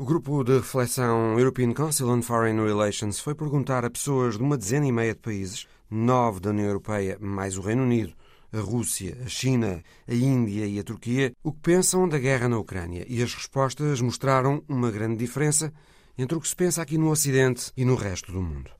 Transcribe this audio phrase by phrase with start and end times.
[0.00, 4.56] O grupo de reflexão European Council on Foreign Relations foi perguntar a pessoas de uma
[4.56, 8.14] dezena e meia de países, nove da União Europeia, mais o Reino Unido,
[8.50, 12.56] a Rússia, a China, a Índia e a Turquia, o que pensam da guerra na
[12.56, 13.04] Ucrânia.
[13.10, 15.70] E as respostas mostraram uma grande diferença
[16.16, 18.70] entre o que se pensa aqui no Ocidente e no resto do mundo.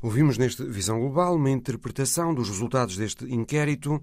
[0.00, 4.00] Ouvimos neste Visão Global uma interpretação dos resultados deste inquérito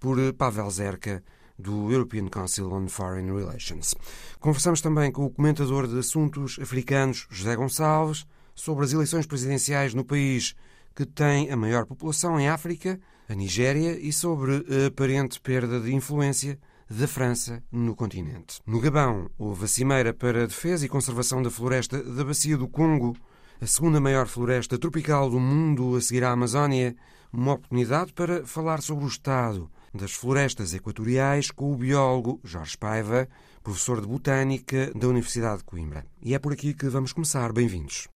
[0.00, 1.22] por Pavel Zerka,
[1.58, 3.94] do European Council on Foreign Relations.
[4.40, 10.04] Conversamos também com o comentador de assuntos africanos, José Gonçalves, sobre as eleições presidenciais no
[10.04, 10.54] país
[10.94, 15.92] que tem a maior população em África, a Nigéria, e sobre a aparente perda de
[15.92, 16.58] influência
[16.88, 18.60] da França no continente.
[18.66, 22.68] No Gabão, houve a Cimeira para a Defesa e Conservação da Floresta da Bacia do
[22.68, 23.16] Congo,
[23.60, 26.94] a segunda maior floresta tropical do mundo a seguir à Amazónia,
[27.32, 33.28] uma oportunidade para falar sobre o estado das florestas equatoriais com o biólogo Jorge Paiva,
[33.62, 36.04] professor de Botânica da Universidade de Coimbra.
[36.20, 37.52] E é por aqui que vamos começar.
[37.52, 38.08] Bem-vindos.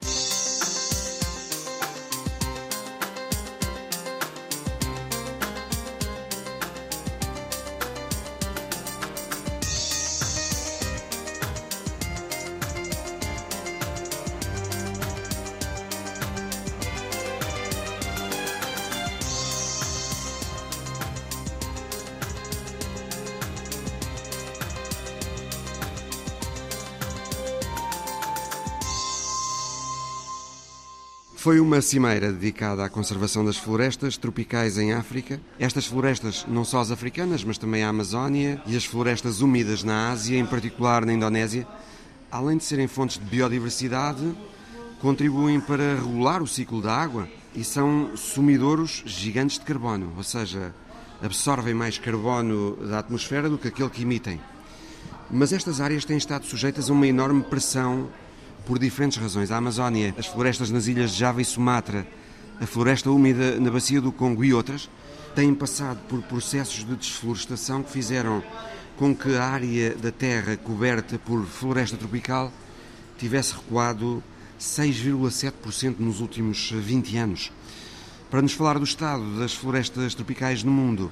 [31.39, 35.41] Foi uma cimeira dedicada à conservação das florestas tropicais em África.
[35.57, 40.11] Estas florestas, não só as africanas, mas também a Amazónia e as florestas úmidas na
[40.11, 41.65] Ásia, em particular na Indonésia,
[42.29, 44.35] além de serem fontes de biodiversidade,
[45.01, 50.75] contribuem para regular o ciclo da água e são sumidouros gigantes de carbono, ou seja,
[51.23, 54.41] absorvem mais carbono da atmosfera do que aquele que emitem.
[55.31, 58.09] Mas estas áreas têm estado sujeitas a uma enorme pressão
[58.69, 59.51] por diferentes razões.
[59.51, 62.07] A Amazónia, as florestas nas ilhas de Java e Sumatra,
[62.61, 64.91] a floresta úmida na bacia do Congo e outras,
[65.35, 68.45] têm passado por processos de desflorestação que fizeram
[68.99, 72.53] com que a área da terra coberta por floresta tropical
[73.17, 74.23] tivesse recuado
[74.61, 77.51] 6,7% nos últimos 20 anos.
[78.31, 81.11] Para nos falar do estado das florestas tropicais no mundo,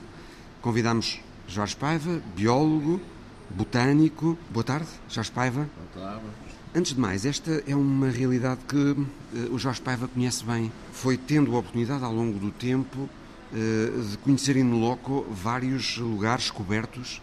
[0.61, 3.01] convidamos Jorge Paiva, biólogo,
[3.49, 4.37] botânico.
[4.51, 5.67] Boa tarde, Jorge Paiva.
[5.95, 6.46] Boa tarde.
[6.77, 9.07] Antes de mais, esta é uma realidade que uh,
[9.51, 10.71] o Jorge Paiva conhece bem.
[10.93, 16.51] Foi tendo a oportunidade ao longo do tempo uh, de conhecer in loco vários lugares
[16.51, 17.23] cobertos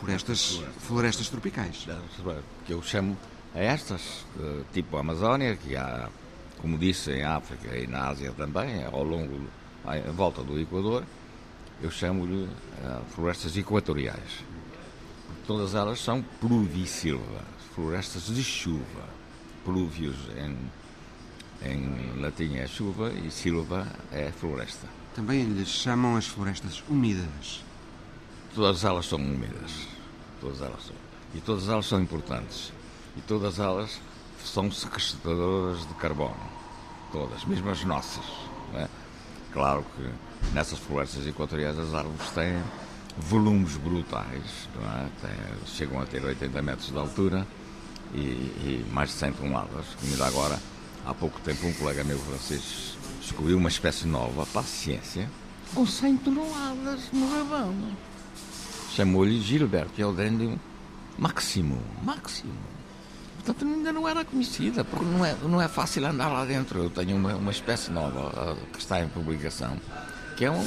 [0.00, 1.86] por estas florestas tropicais.
[2.66, 3.16] Que eu chamo
[3.54, 6.08] a estas, uh, tipo a Amazónia, que há,
[6.60, 9.42] como disse, em África e na Ásia também, ao longo,
[9.86, 11.04] à volta do Equador,
[11.80, 12.48] eu chamo-lhe
[13.14, 14.42] florestas equatoriais.
[15.46, 19.04] Todas elas são pluvisilva florestas de chuva.
[19.64, 20.56] Plúvios em,
[21.62, 24.88] em latim é chuva e silva é floresta.
[25.14, 27.62] Também lhes chamam as florestas úmidas.
[28.52, 29.86] Todas elas são úmidas.
[30.40, 30.96] Todas elas são.
[31.32, 32.72] E todas elas são importantes.
[33.16, 34.00] E todas elas
[34.44, 36.34] são sequestradoras de carbono.
[37.12, 38.24] Todas, mesmo as nossas.
[38.74, 38.88] É?
[39.52, 42.60] Claro que nessas florestas equatoriais as árvores têm
[43.16, 45.08] volumes brutais, é?
[45.20, 47.46] Tem, chegam a ter 80 metros de altura
[48.14, 49.86] e, e mais de 100 toneladas.
[50.00, 50.58] Como agora,
[51.06, 55.28] há pouco tempo, um colega meu francês descobriu uma espécie nova, paciência,
[55.74, 57.74] com 100 toneladas no rabão.
[58.94, 60.58] Chamou-lhe Gilberto Eldrendio
[61.18, 61.82] Máximo.
[62.02, 62.52] Máximo.
[63.44, 66.82] Portanto, ainda não era conhecida, porque não é, não é fácil andar lá dentro.
[66.82, 69.76] Eu tenho uma, uma espécie nova uh, que está em publicação,
[70.36, 70.66] que é um,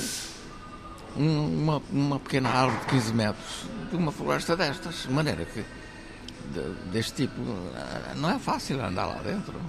[1.18, 5.64] um, uma, uma pequena árvore de 15 metros de uma floresta destas, de maneira que
[6.92, 7.42] deste tipo,
[8.16, 9.60] não é fácil andar lá dentro.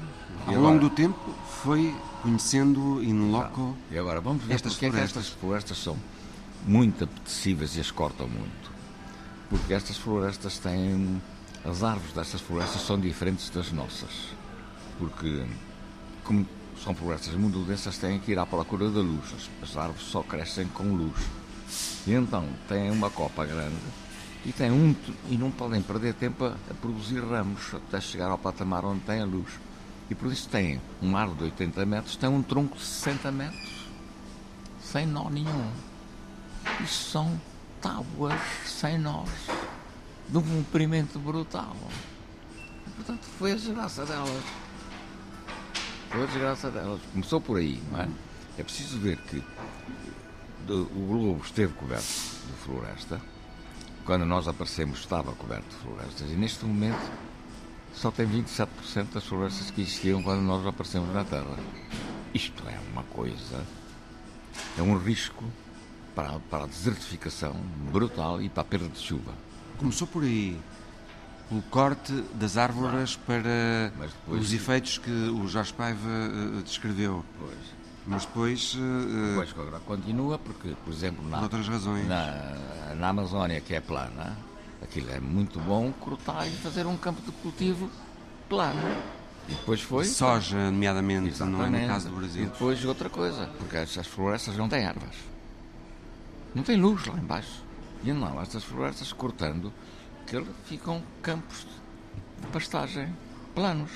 [0.47, 1.19] Ao longo do tempo
[1.63, 5.01] foi conhecendo in loco E agora vamos ver estas florestas.
[5.01, 5.97] É que estas florestas são
[6.67, 8.73] muito apetecíveis e as cortam muito.
[9.49, 11.21] Porque estas florestas têm.
[11.65, 14.11] As árvores destas florestas são diferentes das nossas.
[14.99, 15.47] Porque,
[16.25, 16.47] como
[16.83, 19.49] são florestas muito densas, têm que ir à procura da luz.
[19.63, 21.17] As árvores só crescem com luz.
[22.07, 23.77] E então têm uma copa grande
[24.45, 24.95] e, tem um,
[25.31, 29.21] e não podem perder tempo a, a, produzir ramos até chegar ao patamar onde tem
[29.21, 29.49] a luz.
[30.11, 33.89] E por isso tem um árvore de 80 metros, tem um tronco de 60 metros,
[34.83, 35.71] sem nó nenhum.
[36.83, 37.41] E são
[37.81, 39.31] tábuas sem nós,
[40.29, 41.77] de um comprimento brutal.
[42.87, 44.45] E, portanto, foi a desgraça delas.
[46.11, 47.01] Foi a desgraça delas.
[47.13, 48.09] Começou por aí, não é?
[48.59, 49.43] É preciso ver que
[50.69, 53.21] o globo esteve coberto de floresta
[54.05, 57.11] quando nós aparecemos estava coberto de florestas e neste momento
[57.95, 61.57] só tem 27% das florestas que existiam quando nós aparecemos na Terra.
[62.35, 63.65] Isto é uma coisa,
[64.79, 65.45] é um risco
[66.15, 67.55] para, para a desertificação
[67.91, 69.33] brutal e para a perda de chuva.
[69.79, 70.59] Começou por aí,
[71.49, 77.25] pelo corte das árvores para depois, os efeitos que o Jorge Paiva uh, descreveu.
[77.39, 77.82] Pois.
[78.07, 78.75] Mas depois.
[78.75, 79.55] Uh, depois
[79.87, 82.07] continua, porque, por exemplo, na, outras razões.
[82.07, 82.57] Na,
[82.97, 84.37] na Amazónia, que é plana,
[84.83, 87.89] aquilo é muito bom cortar e fazer um campo de cultivo
[88.49, 88.81] plano.
[89.49, 90.05] E depois foi.
[90.05, 91.71] Soja, nomeadamente, Exatamente.
[91.71, 92.43] não é no caso do Brasil.
[92.43, 95.17] E depois outra coisa, porque as florestas não têm árvores.
[96.55, 97.63] Não tem luz lá embaixo.
[98.05, 99.73] E não, estas florestas cortando,
[100.27, 101.67] que ficam campos
[102.41, 103.15] de pastagem
[103.55, 103.91] planos.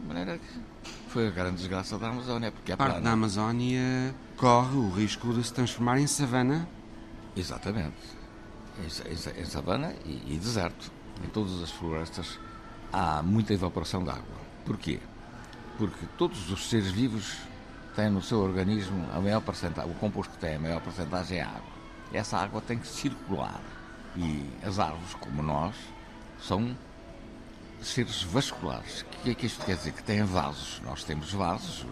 [0.00, 0.71] De maneira que
[1.12, 3.04] foi a grande desgraça da Amazónia, porque é Parte plana.
[3.04, 6.66] da Amazónia corre o risco de se transformar em savana.
[7.36, 7.96] Exatamente.
[8.78, 10.90] Em, em, em savana e, e deserto.
[11.22, 12.38] Em todas as florestas
[12.90, 14.24] há muita evaporação de água.
[14.64, 15.00] Porquê?
[15.76, 17.36] Porque todos os seres vivos
[17.94, 21.42] têm no seu organismo a maior porcentagem, o composto que tem a maior porcentagem é
[21.42, 21.72] água.
[22.10, 23.60] Essa água tem que circular.
[24.16, 25.74] E as árvores, como nós,
[26.40, 26.74] são
[27.82, 29.02] seres vasculares.
[29.02, 29.92] O que é que isto quer dizer?
[29.92, 30.80] Que têm vasos.
[30.84, 31.86] Nós temos vasos,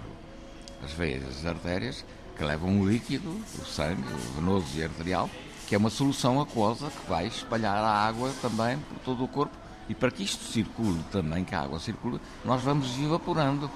[0.85, 2.05] as veias, as artérias,
[2.37, 5.29] que levam o líquido, o sangue, o venoso e arterial,
[5.67, 9.57] que é uma solução aquosa que vai espalhar a água também por todo o corpo
[9.89, 13.69] e para que isto circule também, que a água circule, nós vamos evaporando.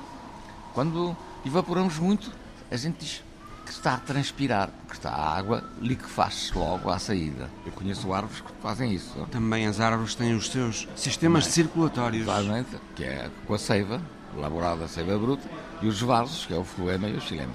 [0.72, 2.32] Quando evaporamos muito,
[2.70, 3.24] a gente diz
[3.64, 7.50] que está a transpirar, porque está a água liquefaz logo à saída.
[7.64, 9.26] Eu conheço árvores que fazem isso.
[9.31, 12.22] Também as árvores têm os seus sistemas circulatórios.
[12.22, 14.00] Exatamente, que é com a seiva,
[14.37, 15.49] elaborada a seiva bruta,
[15.81, 17.52] e os vasos, que é o fluema e o xilema.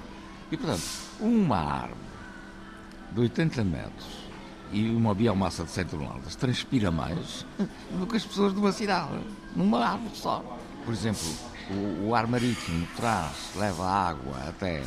[0.50, 0.82] E, portanto,
[1.20, 2.00] uma árvore
[3.12, 4.20] de 80 metros
[4.72, 7.44] e uma biomassa de 100 toneladas transpira mais
[7.98, 9.20] do que as pessoas de uma cidade,
[9.54, 10.58] numa árvore só.
[10.84, 11.28] Por exemplo,
[11.70, 14.82] o, o ar marítimo traz, leva água até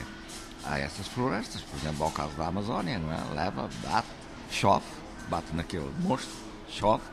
[0.66, 3.18] a essas florestas, por exemplo, ao caso da Amazónia, não é?
[3.34, 4.08] leva, bate,
[4.50, 4.86] chove,
[5.30, 6.34] bate naquele monstro,
[6.70, 7.04] chove,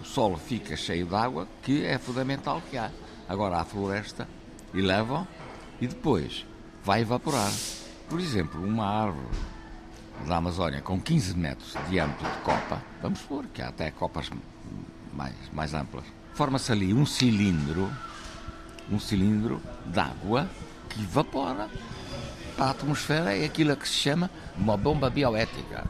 [0.00, 2.90] o solo fica cheio de água, que é fundamental que há.
[3.28, 4.28] Agora a floresta
[4.72, 5.26] e levam
[5.80, 6.44] e depois
[6.84, 7.50] vai evaporar.
[8.08, 9.28] Por exemplo, uma árvore
[10.26, 14.30] da Amazónia com 15 metros de diâmetro de copa, vamos supor que há até copas
[15.12, 16.04] mais, mais amplas,
[16.34, 17.90] forma-se ali um cilindro,
[18.90, 20.48] um cilindro de água
[20.88, 21.68] que evapora
[22.56, 25.84] para a atmosfera é aquilo que se chama uma bomba bioética.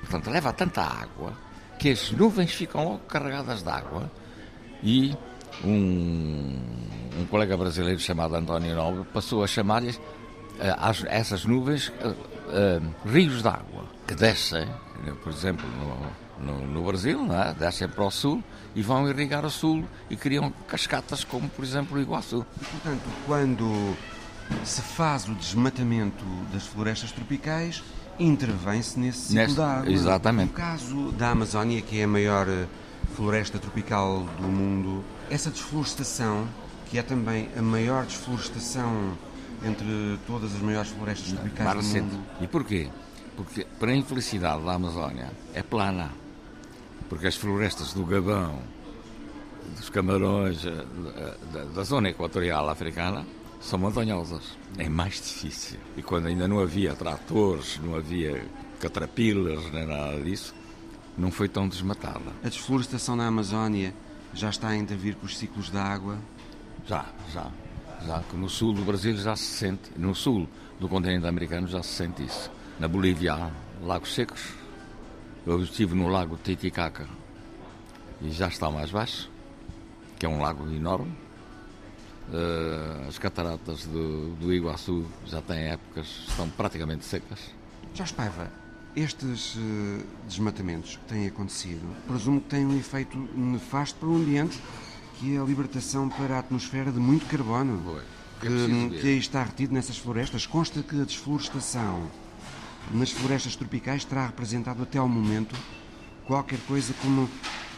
[0.00, 1.32] Portanto, leva tanta água
[1.78, 4.10] que as nuvens ficam logo carregadas de água
[4.82, 5.16] e
[5.64, 6.58] um,
[7.18, 13.42] um colega brasileiro chamado António Nobre passou a chamar-lhes uh, essas nuvens uh, uh, rios
[13.42, 14.66] de água que descem,
[15.22, 15.66] por exemplo,
[16.38, 17.52] no, no, no Brasil, é?
[17.54, 18.42] descem para o sul
[18.74, 22.46] e vão irrigar o sul e criam cascatas como, por exemplo, o Iguaçu.
[22.60, 23.96] E, portanto, quando
[24.64, 27.82] se faz o desmatamento das florestas tropicais,
[28.18, 29.92] intervém-se nesse ciclo Neste, da água.
[29.92, 30.48] Exatamente.
[30.48, 32.46] No caso da Amazónia, que é a maior
[33.14, 36.46] floresta tropical do mundo, essa desflorestação,
[36.86, 39.16] que é também a maior desflorestação
[39.64, 42.22] entre todas as maiores florestas tropicais do mundo.
[42.40, 42.88] E porquê?
[43.36, 46.10] Porque, para a infelicidade da Amazónia, é plana.
[47.08, 48.58] Porque as florestas do Gabão,
[49.76, 50.84] dos Camarões, eh,
[51.52, 53.26] da, da zona equatorial africana,
[53.60, 54.56] são montanhosas.
[54.78, 55.78] É mais difícil.
[55.96, 58.44] E quando ainda não havia tratores, não havia
[58.80, 60.54] catrapilas, nem nada disso,
[61.16, 62.32] não foi tão desmatada.
[62.44, 63.94] A desflorestação na Amazónia
[64.34, 66.18] já está a intervir com os ciclos da água?
[66.86, 67.50] Já, já
[68.04, 70.48] já que no sul do Brasil já se sente, no sul
[70.78, 72.50] do continente americano já se sente isso.
[72.78, 73.50] Na Bolívia há
[73.82, 74.52] lagos secos.
[75.46, 77.08] Eu estive no lago Titicaca
[78.20, 79.30] e já está mais baixo,
[80.18, 81.12] que é um lago enorme.
[82.28, 87.38] Uh, as cataratas do, do Iguaçu já têm épocas, estão praticamente secas.
[87.94, 88.50] Jorge Paiva,
[88.96, 94.60] estes uh, desmatamentos que têm acontecido, presumo que têm um efeito nefasto para o ambiente
[95.18, 98.00] que é a libertação para a atmosfera de muito carbono
[98.40, 100.46] que, é que aí está retido nessas florestas.
[100.46, 102.10] Consta que a desflorestação
[102.92, 105.56] nas florestas tropicais terá representado até ao momento
[106.26, 107.28] qualquer coisa como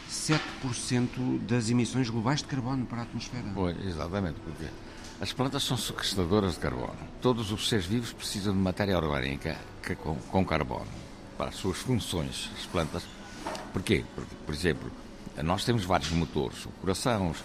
[0.08, 3.44] 7% das emissões globais de carbono para a atmosfera.
[3.54, 4.64] Pois, exatamente, porque
[5.20, 6.96] as plantas são sequestradoras de carbono.
[7.20, 9.56] Todos os seres vivos precisam de matéria orgânica
[10.02, 10.86] com, com carbono
[11.36, 13.04] para as suas funções, as plantas.
[13.72, 14.04] Porquê?
[14.14, 14.90] Porque, por exemplo,
[15.42, 17.38] nós temos vários motores, o coração, os,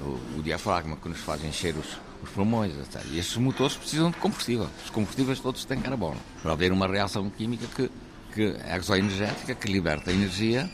[0.00, 3.04] o, o, diafragma que nos faz encher os, os pulmões, etc.
[3.10, 4.68] E estes motores precisam de combustível.
[4.84, 6.20] Os combustíveis todos têm carbono.
[6.42, 7.90] Para haver uma reação química que,
[8.32, 10.70] que é exoenergética, que liberta energia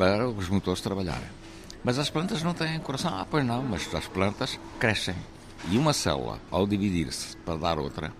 [0.00, 1.28] para os motores trabalharem.
[1.84, 3.12] Mas as plantas não têm coração?
[3.14, 5.14] Ah, pois não, mas as plantas crescem.
[5.70, 8.10] E uma célula, ao dividir-se para dar outra,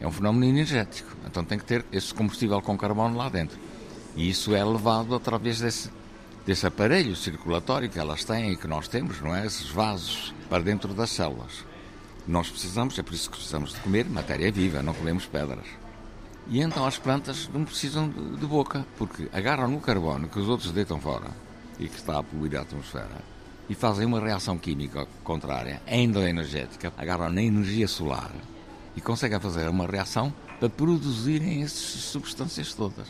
[0.00, 1.14] é um fenómeno energético.
[1.26, 3.58] Então tem que ter esse combustível com carbono lá dentro.
[4.16, 5.90] E isso é levado através desse,
[6.46, 9.44] desse aparelho circulatório que elas têm e que nós temos, não é?
[9.44, 11.62] Esses vasos para dentro das células.
[12.26, 15.66] Nós precisamos, é por isso que precisamos de comer matéria viva, não comemos pedras.
[16.48, 20.48] E então as plantas não precisam de, de boca, porque agarram no carbono que os
[20.48, 21.30] outros deitam fora
[21.78, 23.22] e que está a poluir a atmosfera
[23.68, 28.30] e fazem uma reação química contrária, endoenergética, agarram na energia solar
[28.96, 33.06] e conseguem fazer uma reação para produzirem essas substâncias todas.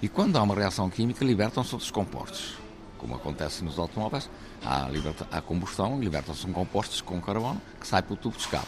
[0.00, 2.56] E quando há uma reação química, libertam-se outros compostos.
[2.96, 4.30] Como acontece nos automóveis,
[4.64, 8.66] há, liberta, combustão, libertam-se compostos com carbono que sai pelo tubo de escape.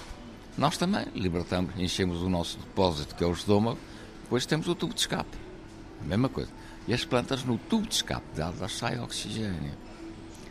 [0.57, 3.79] Nós também libertamos, enchemos o nosso depósito, que é o estômago,
[4.25, 5.37] depois temos o tubo de escape.
[6.03, 6.51] A mesma coisa.
[6.89, 9.73] E as plantas, no tubo de escape delas, sai oxigênio.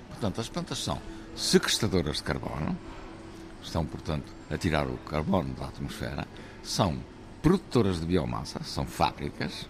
[0.10, 1.02] Portanto, as plantas são
[1.36, 2.78] sequestradoras de carbono,
[3.64, 6.28] estão, portanto, a tirar o carbono da atmosfera,
[6.62, 7.00] são
[7.42, 9.68] produtoras de biomassa, são fábricas,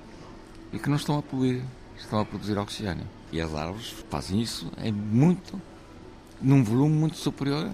[0.73, 1.63] e que não estão a poluir,
[1.97, 3.07] estão a produzir oxigênio.
[3.31, 5.59] E as árvores fazem isso em muito,
[6.41, 7.71] num volume muito superior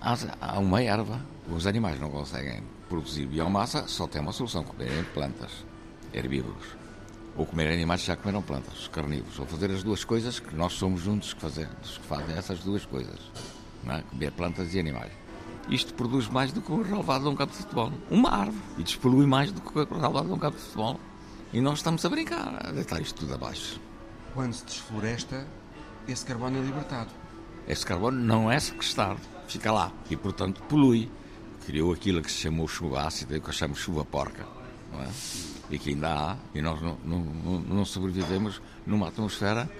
[0.00, 1.20] a uma erva.
[1.48, 5.64] Os animais não conseguem produzir biomassa, só tem uma solução, comerem plantas,
[6.12, 6.76] herbívoros.
[7.36, 9.38] Ou comer animais já comeram plantas, os carnívoros.
[9.38, 13.18] Ou fazer as duas coisas que nós somos juntos que, que fazem essas duas coisas.
[13.86, 14.02] É?
[14.02, 15.12] Comer plantas e animais.
[15.68, 17.92] Isto produz mais do que o relevado de um campo de futebol.
[18.10, 18.62] Uma árvore.
[18.78, 20.98] E despolui mais do que o relevado de um campo de futebol.
[21.52, 23.80] E nós estamos a brincar, a deitar isto tudo abaixo.
[24.34, 25.46] Quando se desfloresta,
[26.08, 27.10] esse carbono é libertado.
[27.68, 31.10] Esse carbono não é sequestrado, fica lá e, portanto, polui.
[31.68, 34.46] Criou aquilo que se chamou chuva ácida, que chamamos chuva porca.
[34.90, 35.08] Não é?
[35.70, 37.20] E que ainda há, e nós não, não,
[37.60, 39.70] não sobrevivemos numa atmosfera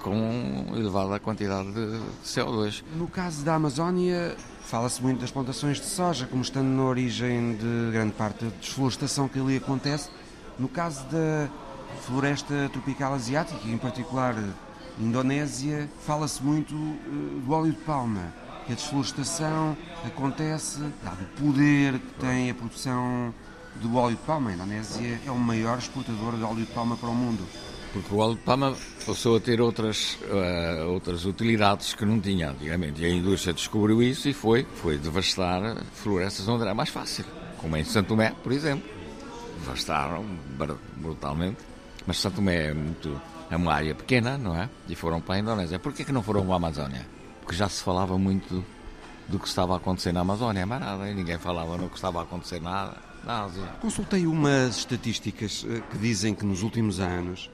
[0.00, 2.82] com elevada quantidade de CO2.
[2.96, 7.92] No caso da Amazónia, fala-se muito das plantações de soja, como estando na origem de
[7.92, 10.10] grande parte da desflorestação que ali acontece.
[10.58, 11.48] No caso da
[12.00, 14.34] floresta tropical asiática, em particular
[14.98, 18.34] Indonésia, fala-se muito uh, do óleo de palma,
[18.66, 23.34] que a desflorestação acontece, dado o poder que tem a produção
[23.76, 24.50] do óleo de palma.
[24.50, 27.46] A Indonésia é o maior exportador de óleo de palma para o mundo.
[27.92, 28.74] Porque o óleo de palma
[29.06, 33.02] passou a ter outras, uh, outras utilidades que não tinha antigamente.
[33.02, 37.24] E a indústria descobriu isso e foi, foi devastar florestas onde era mais fácil,
[37.58, 39.02] como em Santo Tomé, por exemplo
[39.62, 40.24] devastaram
[40.96, 41.58] brutalmente.
[42.06, 44.68] Mas Santo Tomé é, muito, é uma área pequena, não é?
[44.88, 45.78] E foram para a Indonésia.
[45.78, 47.06] Por que não foram para a Amazónia?
[47.52, 48.64] Porque já se falava muito
[49.28, 52.22] do que estava a acontecer na Amazónia, mas nada, ninguém falava no que estava a
[52.22, 53.62] acontecer nada na Ásia.
[53.78, 57.50] Consultei umas estatísticas eh, que dizem que nos últimos anos,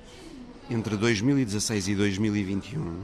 [0.71, 3.01] entre 2016 e 2021,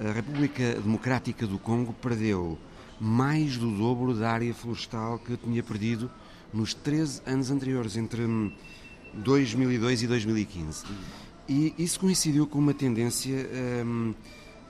[0.00, 2.58] a República Democrática do Congo perdeu
[2.98, 6.10] mais do dobro da área florestal que tinha perdido
[6.50, 8.22] nos 13 anos anteriores, entre
[9.12, 10.84] 2002 e 2015.
[11.46, 13.46] E isso coincidiu com uma tendência
[13.84, 14.14] um,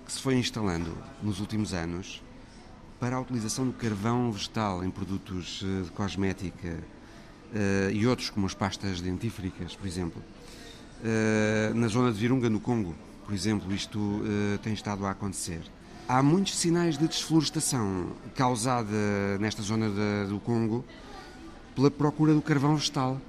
[0.06, 2.22] que se foi instalando nos últimos anos
[3.00, 6.78] para a utilização do carvão vegetal em produtos eh, de cosmética
[7.52, 10.22] uh, e outros, como as pastas dentífricas, por exemplo.
[11.02, 12.94] Uh, na zona de Virunga, no Congo,
[13.26, 14.22] por exemplo, isto
[14.62, 15.60] tem estado a acontecer.
[16.08, 19.90] Há muitos sinais de desflorestação causada nesta zona
[20.28, 20.84] do Congo
[21.74, 23.20] pela procura do carvão vegetal,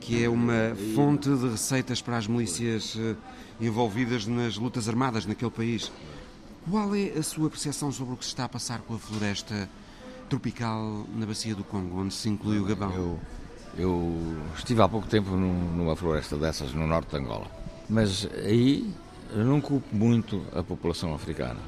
[0.00, 3.14] que é uma fonte de receitas para as milícias eh,
[3.60, 5.92] envolvidas nas lutas armadas naquele país.
[6.70, 9.68] Qual é a sua percepção sobre o que se está a passar com a floresta
[10.28, 12.92] tropical na bacia do Congo, onde se inclui o Gabão?
[12.92, 13.20] Eu,
[13.76, 17.50] eu estive há pouco tempo numa floresta dessas no norte de Angola,
[17.88, 18.94] mas aí
[19.32, 21.60] eu não culpo muito a população africana.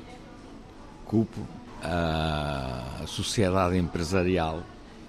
[1.05, 1.41] Culpo
[1.83, 4.63] a sociedade empresarial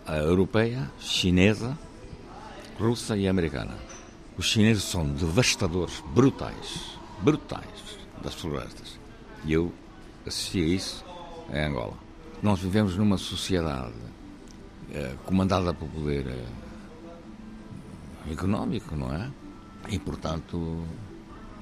[0.06, 1.78] a europeia, chinesa,
[2.80, 3.76] russa e americana.
[4.38, 9.00] Os chineses são devastadores, brutais, brutais das florestas.
[9.46, 9.72] E eu
[10.26, 11.06] assisti a isso
[11.54, 11.94] em Angola.
[12.42, 13.94] Nós vivemos numa sociedade
[14.92, 16.46] eh, comandada por poder eh,
[18.32, 19.32] económico, não é?
[19.90, 20.84] E, portanto,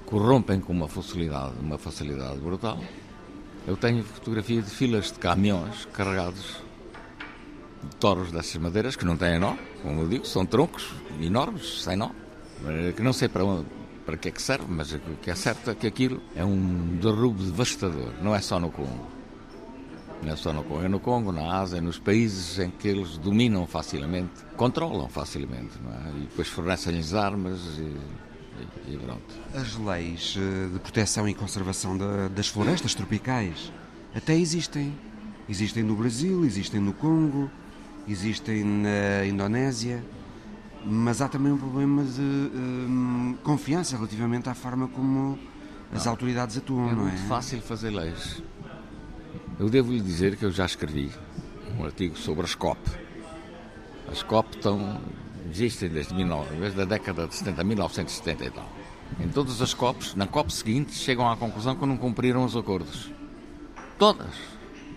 [0.05, 2.79] corrompem com uma facilidade, uma facilidade brutal.
[3.67, 6.61] Eu tenho fotografia de filas de caminhões carregados
[7.99, 12.09] toros dessas madeiras que não têm nó, como eu digo, são troncos enormes, sem nó,
[12.95, 13.65] que não sei para, onde,
[14.05, 16.97] para que é que serve, mas o que é certo é que aquilo é um
[17.01, 19.07] derrubo devastador, não é só no Congo.
[20.21, 23.17] Não é só no Congo, é no Congo, na Ásia, nos países em que eles
[23.17, 26.17] dominam facilmente, controlam facilmente, é?
[26.17, 27.97] e depois fornecem-lhes armas e,
[28.87, 29.33] E, e pronto.
[29.55, 33.71] As leis eh, de proteção e conservação da, das florestas tropicais
[34.15, 34.93] até existem.
[35.49, 37.49] Existem no Brasil, existem no Congo,
[38.07, 40.03] existem na Indonésia,
[40.85, 45.37] mas há também um problema de um, confiança relativamente à forma como
[45.93, 47.11] as autoridades atuam, é não é?
[47.11, 48.41] muito fácil fazer leis.
[49.59, 51.11] Eu devo lhe dizer que eu já escrevi
[51.77, 52.79] um artigo sobre as COP.
[54.11, 54.99] As COP estão,
[55.49, 58.69] existem desde, 19, desde a década de 70, 1970 e tal.
[59.19, 63.11] Em todas as COPs, na COP seguinte, chegam à conclusão que não cumpriram os acordos.
[63.97, 64.52] Todas.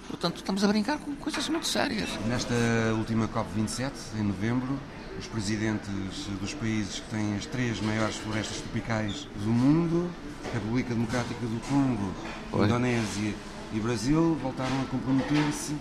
[0.08, 2.08] Portanto, estamos a brincar com coisas muito sérias.
[2.26, 2.54] Nesta
[2.96, 4.78] última COP27, em novembro,
[5.18, 5.88] os presidentes
[6.40, 10.10] dos países que têm as três maiores florestas tropicais do mundo,
[10.52, 12.12] República Democrática do Congo,
[12.52, 12.66] Oi.
[12.66, 13.34] Indonésia
[13.72, 15.74] e Brasil, voltaram a comprometer-se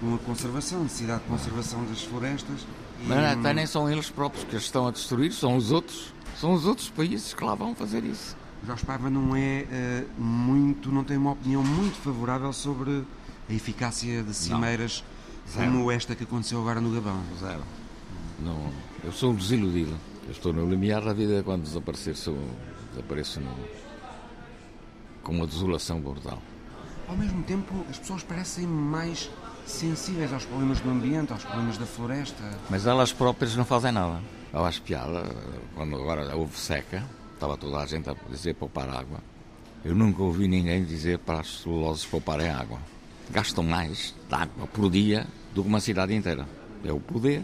[0.00, 2.66] com a conservação, a necessidade de conservação das florestas.
[3.06, 6.12] Mas até nem são eles próprios que as estão a destruir, são os outros.
[6.38, 8.36] São os outros países que lá vão fazer isso.
[8.64, 13.04] Jorge Paiva não é uh, muito, não tem uma opinião muito favorável sobre
[13.48, 15.02] a eficácia de cimeiras
[15.56, 15.64] não.
[15.64, 17.22] como esta que aconteceu agora no Gabão.
[17.40, 17.62] Zero.
[18.40, 19.96] Não, eu sou um desiludido.
[20.26, 22.38] Eu estou no limiar da vida quando desaparecer, sou,
[22.90, 23.50] desapareço no,
[25.22, 26.40] com uma desolação brutal.
[27.08, 29.30] Ao mesmo tempo, as pessoas parecem mais
[29.66, 32.42] sensíveis aos problemas do ambiente, aos problemas da floresta.
[32.68, 34.20] Mas elas próprias não fazem nada.
[34.52, 35.24] Eu acho piada,
[35.74, 37.02] quando agora houve seca,
[37.34, 39.20] estava toda a gente a dizer poupar água.
[39.84, 42.78] Eu nunca ouvi ninguém dizer para as celulosas pouparem água.
[43.30, 46.46] Gastam mais de água por dia do que uma cidade inteira.
[46.84, 47.42] É o poder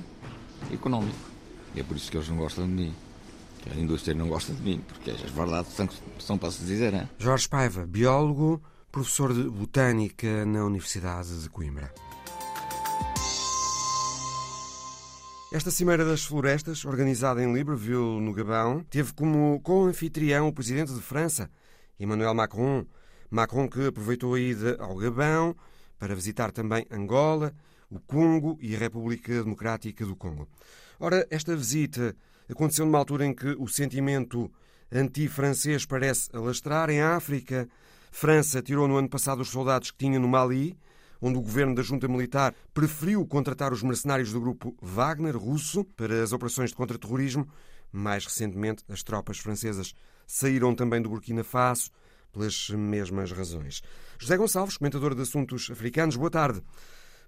[0.72, 1.16] económico.
[1.74, 2.94] E é por isso que eles não gostam de mim.
[3.62, 5.88] Que a indústria não gosta de mim, porque as verdades são,
[6.18, 6.94] são para se dizer.
[6.94, 7.08] Hein?
[7.18, 11.92] Jorge Paiva, biólogo, professor de Botânica na Universidade de Coimbra.
[15.52, 21.00] Esta Cimeira das Florestas, organizada em Libreville, no Gabão, teve como co-anfitrião o presidente de
[21.00, 21.50] França,
[21.98, 22.84] Emmanuel Macron.
[23.30, 25.54] Macron que aproveitou a ida ao Gabão
[26.04, 27.54] para visitar também Angola,
[27.88, 30.46] o Congo e a República Democrática do Congo.
[31.00, 32.14] Ora, esta visita
[32.46, 34.52] aconteceu numa altura em que o sentimento
[34.92, 36.90] anti-francês parece alastrar.
[36.90, 37.66] Em África,
[38.12, 40.78] França tirou no ano passado os soldados que tinha no Mali,
[41.22, 46.22] onde o governo da junta militar preferiu contratar os mercenários do grupo Wagner russo para
[46.22, 47.48] as operações de contra-terrorismo.
[47.90, 49.94] Mais recentemente, as tropas francesas
[50.26, 51.90] saíram também do Burkina Faso
[52.34, 53.80] pelas mesmas razões.
[54.18, 56.60] José Gonçalves, comentador de assuntos africanos, boa tarde.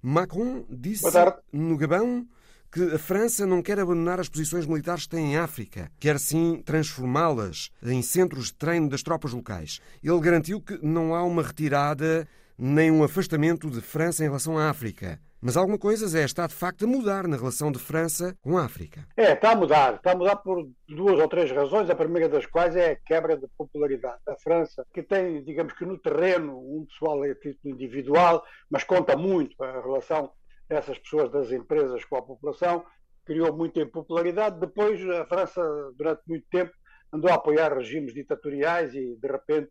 [0.02, 1.06] Macron disse
[1.52, 2.26] no Gabão
[2.70, 6.60] que a França não quer abandonar as posições militares que tem em África, quer sim
[6.64, 9.80] transformá-las em centros de treino das tropas locais.
[10.02, 14.68] Ele garantiu que não há uma retirada nem um afastamento de França em relação à
[14.68, 15.20] África.
[15.40, 18.64] Mas alguma coisa é, está de facto a mudar na relação de França com a
[18.64, 19.06] África.
[19.16, 19.94] É, está a mudar.
[19.94, 21.90] Está a mudar por duas ou três razões.
[21.90, 25.84] A primeira das quais é a quebra de popularidade da França, que tem, digamos que
[25.84, 30.30] no terreno, um pessoal a título individual, mas conta muito a relação
[30.68, 32.84] dessas pessoas, das empresas com a população,
[33.24, 34.58] criou muita impopularidade.
[34.58, 35.62] Depois, a França,
[35.96, 36.72] durante muito tempo,
[37.12, 39.70] andou a apoiar regimes ditatoriais e, de repente,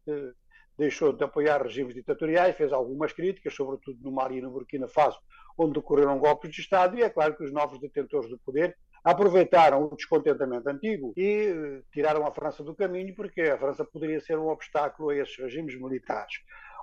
[0.78, 5.20] deixou de apoiar regimes ditatoriais, fez algumas críticas, sobretudo no Mali e no Burkina Faso,
[5.58, 9.84] onde ocorreram golpes de Estado, e é claro que os novos detentores do poder aproveitaram
[9.84, 14.38] o descontentamento antigo e eh, tiraram a França do caminho, porque a França poderia ser
[14.38, 16.34] um obstáculo a esses regimes militares.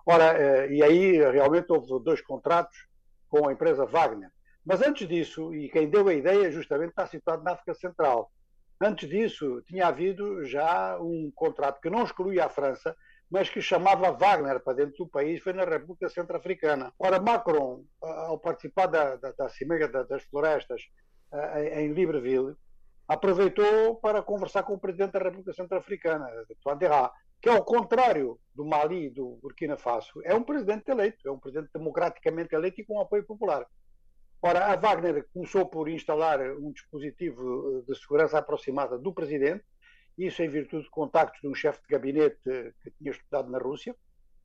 [0.06, 2.86] Ora, eh, e aí realmente houve dois contratos
[3.28, 4.30] com a empresa Wagner.
[4.64, 8.30] Mas antes disso, e quem deu a ideia justamente está situado na África Central.
[8.80, 12.96] Antes disso, tinha havido já um contrato que não excluía a França,
[13.32, 16.92] mas que chamava Wagner para dentro do país, foi na República Centro-Africana.
[16.98, 20.82] Ora, Macron, ao participar da, da, da Cimeira das Florestas
[21.74, 22.54] em Libreville,
[23.08, 26.28] aproveitou para conversar com o presidente da República Centro-Africana,
[26.62, 31.32] Touadéra, que ao contrário do Mali e do Burkina Faso, é um presidente eleito, é
[31.32, 33.66] um presidente democraticamente eleito e com apoio popular.
[34.42, 39.64] Ora, a Wagner começou por instalar um dispositivo de segurança aproximada do presidente,
[40.18, 42.38] isso em virtude de contactos de um chefe de gabinete
[42.82, 43.94] que tinha estudado na Rússia,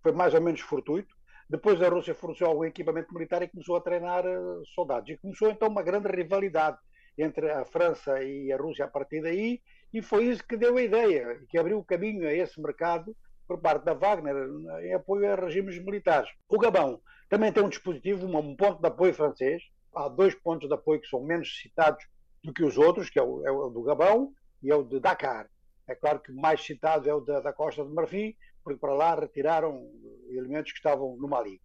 [0.01, 1.15] foi mais ou menos fortuito.
[1.49, 4.38] Depois a Rússia forneceu algum equipamento militar e começou a treinar eh,
[4.75, 5.10] soldados.
[5.10, 6.77] E começou então uma grande rivalidade
[7.17, 9.62] entre a França e a Rússia a partir daí,
[9.93, 13.15] e foi isso que deu a ideia, que abriu o caminho a esse mercado
[13.47, 14.36] por parte da Wagner
[14.84, 16.30] em apoio a regimes militares.
[16.49, 19.63] O Gabão também tem um dispositivo, um ponto de apoio francês.
[19.95, 22.06] Há dois pontos de apoio que são menos citados
[22.43, 24.99] do que os outros, que é o, é o do Gabão e é o de
[24.99, 25.49] Dakar.
[25.88, 28.93] É claro que o mais citado é o da, da Costa de Marfim, porque para
[28.93, 29.89] lá retiraram
[30.30, 31.62] elementos que estavam no Mali.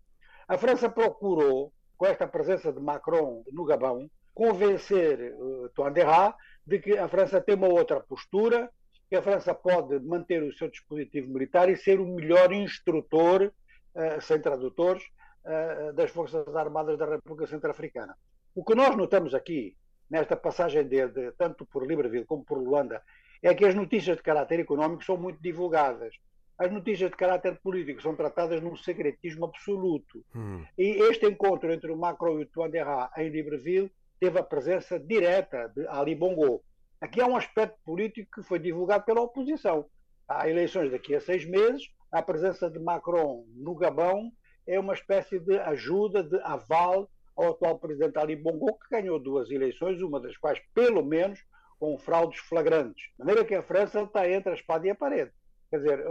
[0.46, 6.34] A França procurou, com esta presença de Macron no Gabão, convencer uh, Toandera
[6.66, 8.70] de que a França tem uma outra postura
[9.08, 13.52] que a França pode manter o seu dispositivo militar e ser o melhor instrutor,
[13.94, 15.02] uh, sem tradutores,
[15.44, 18.16] uh, das Forças Armadas da República Centro-Africana.
[18.54, 19.76] O que nós notamos aqui,
[20.08, 23.02] nesta passagem de, tanto por Libreville como por Luanda,
[23.42, 26.14] é que as notícias de caráter económico são muito divulgadas.
[26.56, 30.24] As notícias de caráter político são tratadas num secretismo absoluto.
[30.34, 30.64] Hum.
[30.78, 35.72] E este encontro entre o Macron e o Touadéra em Libreville teve a presença direta
[35.74, 36.62] de Ali Bongo.
[37.00, 39.86] Aqui há um aspecto político que foi divulgado pela oposição.
[40.28, 44.30] Há eleições daqui a seis meses, a presença de Macron no Gabão
[44.66, 49.50] é uma espécie de ajuda, de aval ao atual presidente Ali Bongo, que ganhou duas
[49.50, 51.40] eleições, uma das quais, pelo menos,
[51.82, 53.10] com fraudes flagrantes.
[53.18, 55.32] De maneira que a França está entre a espada e a parede.
[55.68, 56.04] Quer dizer,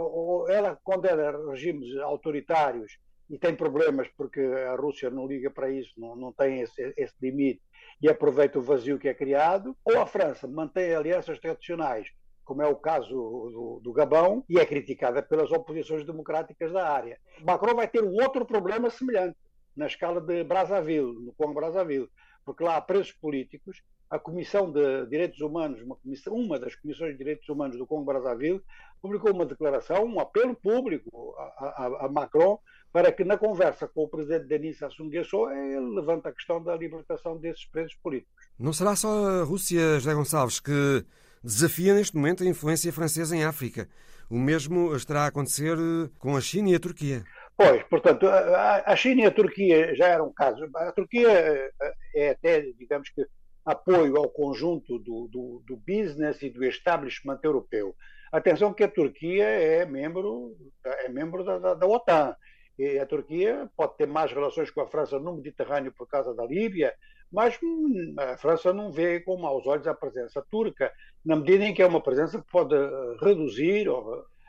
[0.50, 2.98] ela condena regimes autoritários
[3.30, 7.14] e tem problemas porque a Rússia não liga para isso, não, não tem esse, esse
[7.22, 7.62] limite
[8.02, 12.06] e aproveita o vazio que é criado, ou a França mantém alianças tradicionais,
[12.44, 17.18] como é o caso do, do, Gabão, e é criticada pelas oposições democráticas da área.
[17.40, 19.38] Macron vai ter um outro problema semelhante
[19.74, 22.10] na escala de Brazzaville, no Congo Brazzaville,
[22.44, 23.82] porque lá há presos políticos.
[24.12, 28.04] A Comissão de Direitos Humanos, uma, comissão, uma das comissões de direitos humanos do Congo
[28.04, 28.60] Brazzaville,
[29.00, 32.58] publicou uma declaração, um apelo público a, a, a Macron
[32.92, 36.76] para que na conversa com o presidente Denis Sassou Nguesso ele levante a questão da
[36.76, 38.34] libertação desses presos políticos.
[38.58, 41.06] Não será só a Rússia, José Gonçalves, que
[41.42, 43.88] desafia neste momento a influência francesa em África.
[44.28, 45.74] O mesmo estará a acontecer
[46.18, 47.24] com a China e a Turquia.
[47.56, 50.68] Pois, portanto, a, China e a Turquia já eram casos.
[50.74, 51.72] A Turquia eh,
[52.14, 53.26] é até, digamos que,
[53.64, 57.94] apoio ao conjunto do, do, do business e do establishment europeu.
[58.32, 62.34] Atenção que a Turquia é membro, é membro da, da, da OTAN.
[62.78, 66.44] E a Turquia pode ter mais relações com a França no Mediterrâneo por causa da
[66.44, 66.94] Líbia,
[67.30, 70.92] mas hum, a França não vê com maus olhos a presença turca,
[71.24, 73.86] na medida em que é uma presença que pode eh, reduzir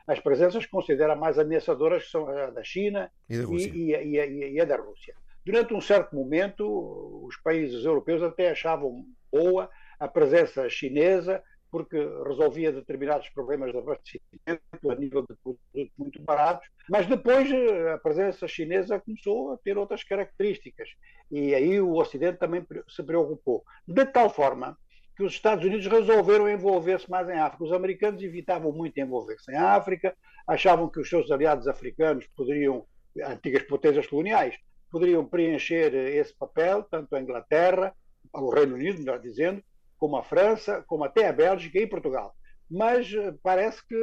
[0.08, 4.62] as presenças que considera mais ameaçadoras, que são a da China e, e, e, e
[4.62, 5.16] a da Rússia.
[5.46, 12.72] Durante um certo momento, os países europeus até achavam boa a presença chinesa, porque resolvia
[12.72, 18.48] determinados problemas de abastecimento a nível de produtos muito baratos, mas depois eh, a presença
[18.48, 20.90] chinesa começou a ter outras características
[21.32, 23.64] e aí o Ocidente também se preocupou.
[23.88, 24.78] De tal forma
[25.16, 27.64] que os Estados Unidos resolveram envolver-se mais em África.
[27.64, 30.16] Os americanos evitavam muito envolver-se em África,
[30.48, 32.86] achavam que os seus aliados africanos poderiam,
[33.26, 34.56] antigas potências coloniais,
[34.94, 37.96] poderiam preencher esse papel, tanto a Inglaterra,
[38.32, 39.64] o Reino Unido, melhor dizendo,
[39.98, 42.36] como a França, como até a Bélgica e Portugal.
[42.70, 43.96] Mas eh, parece que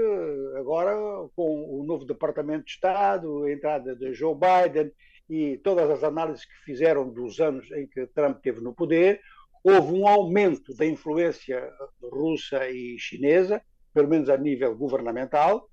[0.58, 0.92] agora,
[1.36, 4.90] com o novo Departamento de Estado, a entrada de Joe Biden
[5.28, 9.20] e todas as análises que fizeram dos anos em que Trump esteve no poder,
[9.62, 11.70] houve um aumento da influência
[12.02, 13.62] russa e chinesa,
[13.94, 15.70] pelo menos a nível governamental,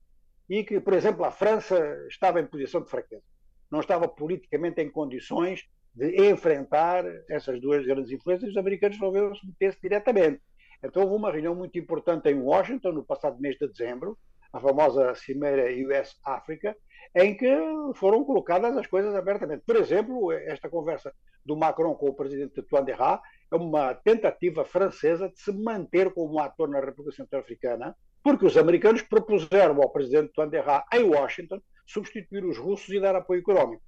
[0.48, 3.24] e que, por exemplo, a França estava em posição de fraqueza.
[3.70, 9.46] Não estava politicamente em condições de enfrentar essas duas grandes influências, os americanos resolveram se
[9.48, 10.42] meter-se diretamente.
[10.84, 14.18] Então houve uma reunião muito importante em Washington, no passado mês de dezembro,
[14.54, 16.78] a famosa Cimeira US-África,
[17.16, 17.50] em que
[17.96, 19.64] foram colocadas as coisas abertamente.
[19.66, 21.12] Por exemplo, esta conversa
[21.44, 26.40] do Macron com o presidente de Tuanderra é uma tentativa francesa de se manter como
[26.40, 32.58] ator na República Centro-Africana, porque os americanos propuseram ao presidente Tuanderra em Washington substituir os
[32.58, 33.82] russos e dar apoio económico.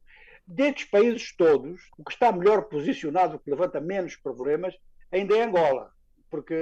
[0.48, 4.74] Destes países todos, o que está melhor posicionado, o que levanta menos problemas,
[5.12, 5.92] ainda é Angola.
[6.32, 6.56] Porque,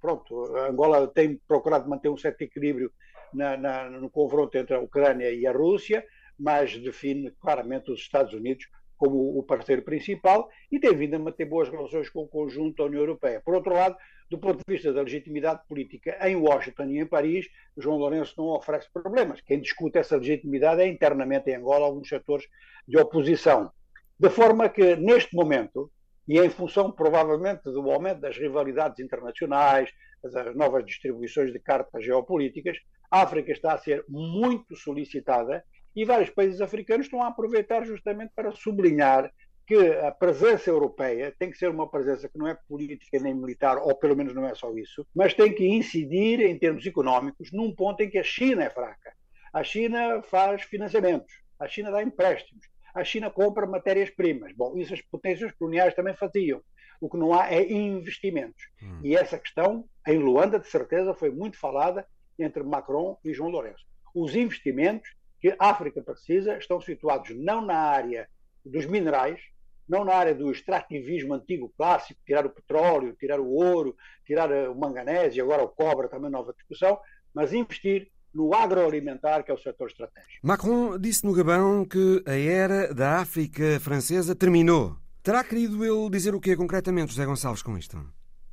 [0.00, 2.90] pronto, Angola tem procurado manter um certo equilíbrio
[3.34, 6.06] na, na, no confronto entre a Ucrânia e a Rússia,
[6.38, 11.44] mas define claramente os Estados Unidos como o parceiro principal e tem vindo a manter
[11.44, 13.40] boas relações com o conjunto da União Europeia.
[13.44, 13.96] Por outro lado,
[14.30, 18.46] do ponto de vista da legitimidade política em Washington e em Paris, João Lourenço não
[18.48, 19.40] oferece problemas.
[19.40, 22.46] Quem discute essa legitimidade é internamente em Angola alguns setores
[22.86, 23.72] de oposição.
[24.18, 25.90] De forma que, neste momento,
[26.26, 29.90] e em função provavelmente do aumento das rivalidades internacionais,
[30.22, 32.76] das novas distribuições de cartas geopolíticas,
[33.10, 35.64] a África está a ser muito solicitada
[35.96, 39.32] e vários países africanos estão a aproveitar justamente para sublinhar
[39.68, 43.76] que a presença europeia tem que ser uma presença que não é política nem militar,
[43.76, 47.74] ou pelo menos não é só isso, mas tem que incidir em termos económicos num
[47.74, 49.12] ponto em que a China é fraca.
[49.52, 54.54] A China faz financiamentos, a China dá empréstimos, a China compra matérias-primas.
[54.56, 56.62] Bom, isso as potências coloniais também faziam.
[56.98, 58.70] O que não há é investimentos.
[58.82, 59.00] Hum.
[59.04, 62.06] E essa questão, em Luanda, de certeza, foi muito falada
[62.38, 63.84] entre Macron e João Lourenço.
[64.14, 68.26] Os investimentos que a África precisa estão situados não na área
[68.64, 69.38] dos minerais,
[69.88, 73.96] não na área do extrativismo antigo clássico, tirar o petróleo, tirar o ouro,
[74.26, 76.98] tirar o manganésio, agora o cobre, também nova discussão,
[77.32, 80.46] mas investir no agroalimentar, que é o setor estratégico.
[80.46, 84.96] Macron disse no Gabão que a era da África francesa terminou.
[85.22, 87.98] Terá querido ele dizer o que concretamente, José Gonçalves, com isto?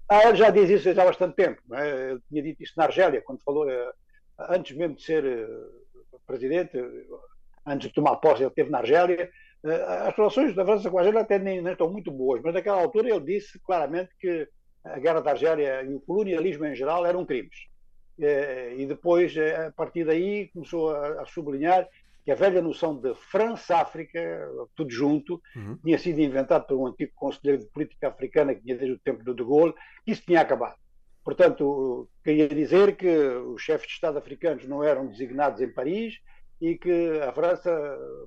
[0.10, 1.62] Ah, ele já diz isso há bastante tempo.
[1.74, 2.12] É?
[2.12, 3.92] Ele tinha dito isso na Argélia, quando falou, eh,
[4.50, 5.48] antes mesmo de ser eh,
[6.26, 6.78] presidente,
[7.66, 9.30] antes de tomar posse, ele esteve na Argélia.
[9.66, 12.54] Eh, as relações da França com a Argélia até nem, nem estão muito boas, mas
[12.54, 14.48] naquela altura ele disse claramente que
[14.84, 17.58] a guerra da Argélia e o colonialismo em geral eram crimes.
[18.18, 21.90] E depois, a partir daí, começou a sublinhar
[22.24, 24.20] que a velha noção de França-África,
[24.76, 25.78] tudo junto, uhum.
[25.84, 29.24] tinha sido inventado por um antigo conselheiro de política africana que tinha desde o tempo
[29.24, 29.74] do De Gaulle,
[30.04, 30.78] que isso tinha acabado.
[31.24, 36.16] Portanto, queria dizer que os chefes de Estado africanos não eram designados em Paris
[36.62, 37.72] e que a França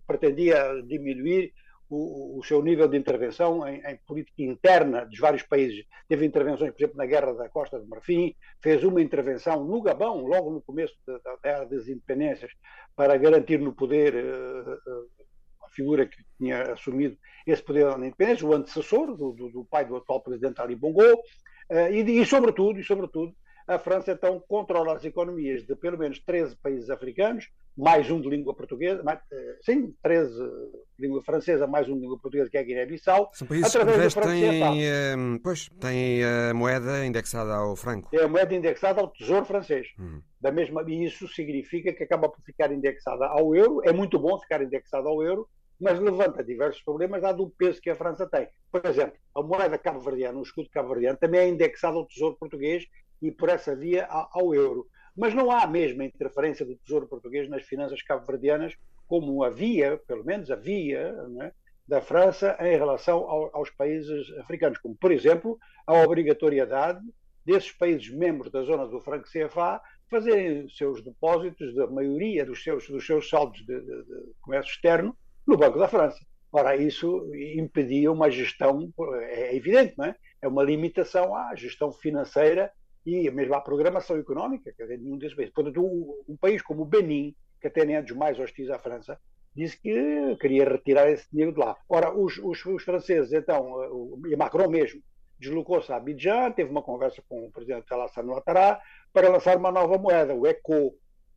[0.06, 1.52] pretendia diminuir
[1.90, 5.84] o, o seu nível de intervenção em, em, política interna dos vários países.
[6.06, 10.26] Teve intervenções, por exemplo, na Guerra da Costa do Marfim, fez uma intervenção no Gabão,
[10.26, 12.52] logo no começo da, Guerra das Independências,
[12.94, 15.26] para garantir no poder uh,
[15.64, 19.86] a figura que tinha assumido esse poder na independência, o antecessor do, do, do pai
[19.86, 23.34] do atual presidente Ali Bongo, uh, e, e, sobretudo, e sobretudo,
[23.68, 28.28] a França então controla as economias de pelo menos 13 países africanos, mais um de
[28.28, 29.20] língua portuguesa, mais,
[29.60, 33.30] sim, 13 de língua francesa, mais um de língua portuguesa, que é a Guiné-Bissau.
[33.34, 38.08] São países através que têm, pois, têm a moeda indexada ao franco.
[38.16, 39.88] É a moeda indexada ao tesouro francês.
[40.00, 40.22] Hum.
[40.40, 43.82] Da mesma, e isso significa que acaba por ficar indexada ao euro.
[43.84, 45.46] É muito bom ficar indexada ao euro,
[45.78, 48.48] mas levanta diversos problemas, dado o peso que a França tem.
[48.72, 52.86] Por exemplo, a moeda cabo-verdiana, o escudo cabo-verdiano, também é indexado ao tesouro português
[53.20, 54.86] e por essa via ao euro.
[55.16, 58.74] Mas não há a mesma interferência do Tesouro Português nas finanças cabo-verdianas
[59.06, 61.52] como havia, pelo menos havia, é,
[61.88, 67.00] da França em relação ao, aos países africanos, como, por exemplo, a obrigatoriedade
[67.44, 72.86] desses países membros da zona do franco CFA fazerem seus depósitos, da maioria dos seus,
[72.88, 76.18] dos seus saldos de, de, de comércio externo, no Banco da França.
[76.52, 80.14] Ora, isso impedia uma gestão, é evidente, não é?
[80.40, 82.70] É uma limitação à gestão financeira
[83.04, 85.54] e mesmo à programação económica, quer dizer, nenhum desses países.
[85.54, 85.82] Portanto,
[86.28, 89.18] um, país como o Benin, que até nem é dos mais hostis à França,
[89.54, 91.76] disse que queria retirar esse dinheiro de lá.
[91.88, 95.02] Ora, os, os, os franceses, então, e Macron mesmo,
[95.38, 98.80] deslocou-se a Abidjan, teve uma conversa com o presidente Alassane Ouattara
[99.12, 100.94] para lançar uma nova moeda, o ECO,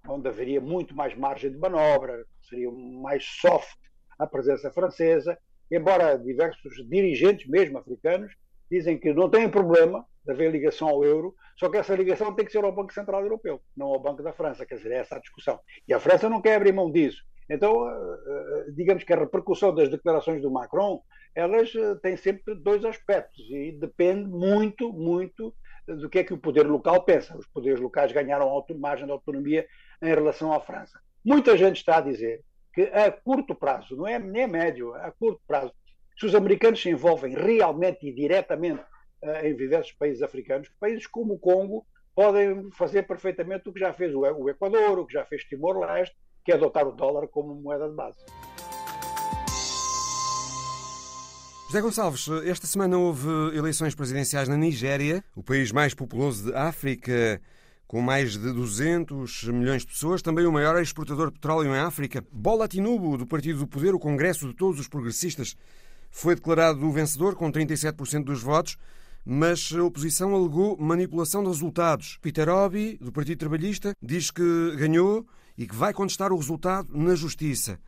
[0.08, 3.78] onde haveria muito mais margem de manobra, seria mais soft
[4.18, 5.38] a presença francesa,
[5.72, 8.34] embora diversos dirigentes, mesmo africanos,
[8.70, 12.46] dizem que não têm problema de haver ligação ao euro, só que essa ligação tem
[12.46, 14.66] que ser ao Banco Central Europeu, não ao Banco da França.
[14.66, 15.60] Quer dizer, é essa a discussão.
[15.88, 17.22] E a França não quer abrir mão disso.
[17.50, 21.02] Então, eh, eh, digamos que a repercussão das declarações do Macron,
[21.36, 25.54] elas eh, têm sempre dois aspectos e depende muito, muito
[25.86, 27.38] do que é que o poder local pensa.
[27.38, 29.68] Os poderes locais ganharam margem de autonomia
[30.02, 31.00] em relação à França.
[31.26, 32.42] Muita gente está a dizer
[32.74, 35.74] que a curto prazo, não é nem médio, a curto prazo,
[36.18, 38.84] se os americanos se envolvem realmente e diretamente
[39.44, 44.14] em diversos países africanos, países como o Congo podem fazer perfeitamente o que já fez
[44.14, 47.96] o Equador, o que já fez Timor-Leste, que é adotar o dólar como moeda de
[47.96, 48.18] base.
[51.68, 57.42] José Gonçalves, esta semana houve eleições presidenciais na Nigéria, o país mais populoso de África,
[57.88, 62.26] com mais de 200 milhões de pessoas, também o maior exportador de petróleo em África.
[62.30, 65.56] Bola Tinubu, do Partido do Poder, o Congresso de todos os progressistas,
[66.10, 68.78] foi declarado o vencedor com 37% dos votos,
[69.26, 72.18] mas a oposição alegou manipulação de resultados.
[72.22, 75.26] Peter Obi, do Partido Trabalhista, diz que ganhou
[75.58, 77.80] e que vai contestar o resultado na Justiça.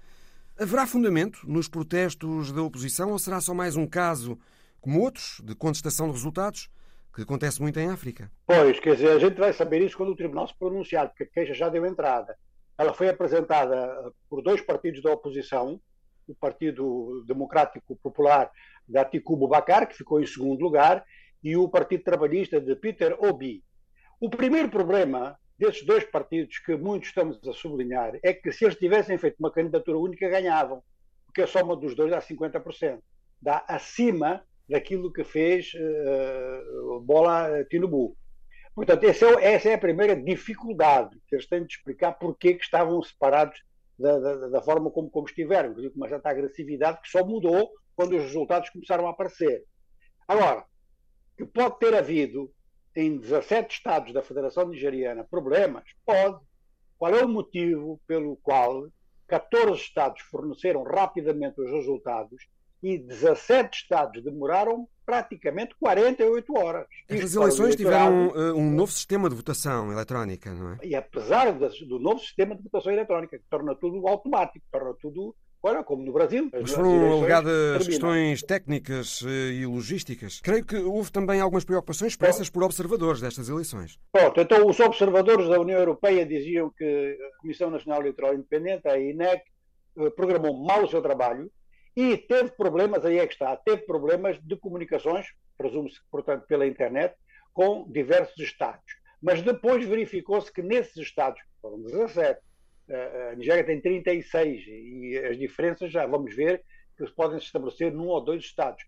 [0.59, 4.37] Haverá fundamento nos protestos da oposição ou será só mais um caso,
[4.79, 6.69] como outros, de contestação de resultados,
[7.13, 8.31] que acontece muito em África?
[8.45, 11.27] Pois, quer dizer, a gente vai saber isso quando o Tribunal se pronunciar, porque a
[11.27, 12.35] queixa já deu entrada.
[12.77, 15.79] Ela foi apresentada por dois partidos da oposição,
[16.27, 18.49] o Partido Democrático Popular
[18.87, 21.05] de Atiku Boubacar, que ficou em segundo lugar,
[21.43, 23.63] e o Partido Trabalhista de Peter Obi.
[24.19, 28.77] O primeiro problema desses dois partidos, que muitos estamos a sublinhar, é que se eles
[28.77, 30.81] tivessem feito uma candidatura única, ganhavam,
[31.25, 32.99] porque a soma dos dois dá 50%.
[33.41, 38.15] Dá acima daquilo que fez uh, Bola Tinubu.
[38.75, 39.09] Portanto, é,
[39.53, 43.61] essa é a primeira dificuldade que eles têm de explicar porque que estavam separados
[43.99, 48.15] da, da, da forma como, como estiveram, com uma certa agressividade que só mudou quando
[48.15, 49.63] os resultados começaram a aparecer.
[50.27, 50.65] Agora,
[51.37, 52.51] que pode ter havido
[52.95, 55.83] em 17 estados da Federação Nigeriana problemas?
[56.05, 56.39] Pode.
[56.97, 58.87] Qual é o motivo pelo qual
[59.27, 62.47] 14 estados forneceram rapidamente os resultados
[62.83, 66.85] e 17 estados demoraram praticamente 48 horas.
[67.09, 70.79] As eleições tiveram uh, um novo sistema de votação eletrónica, não é?
[70.83, 75.33] E apesar do novo sistema de votação eletrónica, que torna tudo automático, torna tudo
[75.85, 76.49] Como no Brasil.
[76.51, 80.41] Mas foram alegadas questões técnicas eh, e logísticas.
[80.41, 83.97] Creio que houve também algumas preocupações expressas por observadores destas eleições.
[84.11, 88.99] Pronto, então os observadores da União Europeia diziam que a Comissão Nacional Eleitoral Independente, a
[88.99, 89.41] INEC,
[89.99, 91.49] eh, programou mal o seu trabalho
[91.95, 97.15] e teve problemas, aí é que está, teve problemas de comunicações, presume-se, portanto, pela internet,
[97.53, 98.83] com diversos Estados.
[99.21, 102.41] Mas depois verificou-se que nesses Estados, foram 17,
[102.93, 106.63] a Nigéria tem 36 e as diferenças já vamos ver
[106.97, 108.83] que podem se estabelecer num ou dois Estados.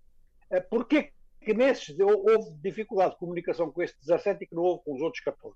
[0.50, 4.84] Eh, Porquê que nesses houve dificuldade de comunicação com estes 17 e que não houve
[4.84, 5.56] com os outros 14?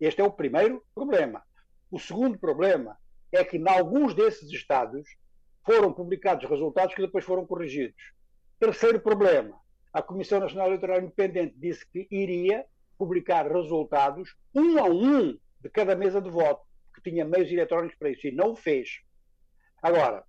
[0.00, 1.42] Este é o primeiro problema.
[1.90, 2.96] O segundo problema
[3.32, 5.06] é que, em alguns desses Estados,
[5.64, 8.12] foram publicados resultados que depois foram corrigidos.
[8.58, 9.58] Terceiro problema:
[9.92, 12.64] a Comissão Nacional Eleitoral Independente disse que iria
[12.98, 16.62] publicar resultados um a um de cada mesa de voto
[16.94, 19.00] que tinha meios eletrónicos para isso e não o fez.
[19.82, 20.24] Agora,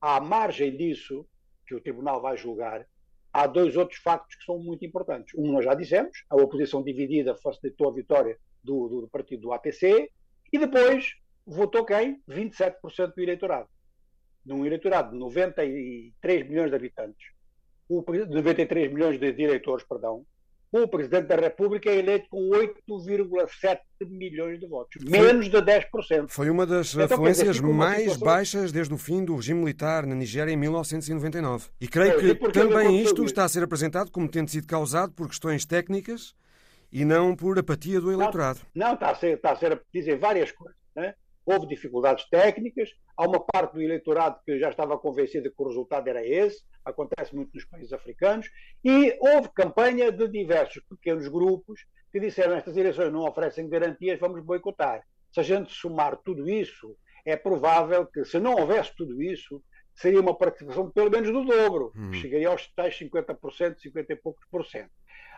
[0.00, 1.26] à margem disso,
[1.66, 2.86] que o Tribunal vai julgar,
[3.32, 5.34] há dois outros factos que são muito importantes.
[5.36, 9.52] Um nós já dissemos, a oposição dividida facilitou a vitória do, do, do partido do
[9.52, 10.10] APC,
[10.52, 11.14] e depois
[11.46, 12.22] votou quem?
[12.28, 13.68] 27% do eleitorado.
[14.44, 17.32] Num eleitorado de 93 milhões de habitantes,
[17.88, 20.24] o, 93 milhões de, de eleitores, perdão,
[20.72, 26.28] o Presidente da República é eleito com 8,7 milhões de votos, menos de 10%.
[26.28, 28.26] Foi uma das então, afluências dizer, mais situação...
[28.26, 31.68] baixas desde o fim do regime militar na Nigéria em 1999.
[31.80, 35.64] E creio que também isto está a ser apresentado como tendo sido causado por questões
[35.64, 36.34] técnicas
[36.92, 38.60] e não por apatia do eleitorado.
[38.74, 40.76] Não, não está, a ser, está a ser, dizem várias coisas.
[40.94, 41.14] Né?
[41.50, 46.06] Houve dificuldades técnicas, há uma parte do eleitorado que já estava convencida que o resultado
[46.08, 48.50] era esse, acontece muito nos países africanos,
[48.84, 54.42] e houve campanha de diversos pequenos grupos que disseram estas eleições não oferecem garantias, vamos
[54.42, 55.02] boicotar.
[55.32, 59.62] Se a gente somar tudo isso, é provável que, se não houvesse tudo isso,
[59.94, 62.10] seria uma participação pelo menos do dobro, hum.
[62.10, 64.90] que chegaria aos tais 50%, 50 e poucos por cento.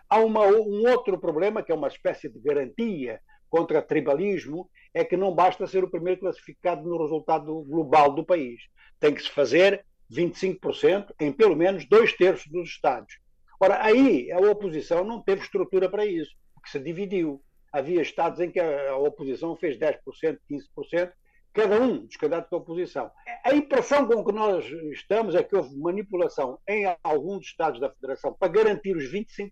[0.09, 3.21] Há uma, um outro problema, que é uma espécie de garantia
[3.51, 8.63] contra tribalismo é que não basta ser o primeiro classificado no resultado global do país.
[8.99, 13.19] Tem que se fazer 25% em pelo menos dois terços dos Estados.
[13.59, 17.43] Ora, aí a oposição não teve estrutura para isso, porque se dividiu.
[17.73, 19.99] Havia Estados em que a oposição fez 10%,
[20.51, 21.13] 15%,
[21.53, 23.11] cada um dos candidatos da oposição.
[23.45, 28.33] A impressão com que nós estamos é que houve manipulação em alguns Estados da Federação
[28.33, 29.51] para garantir os 25%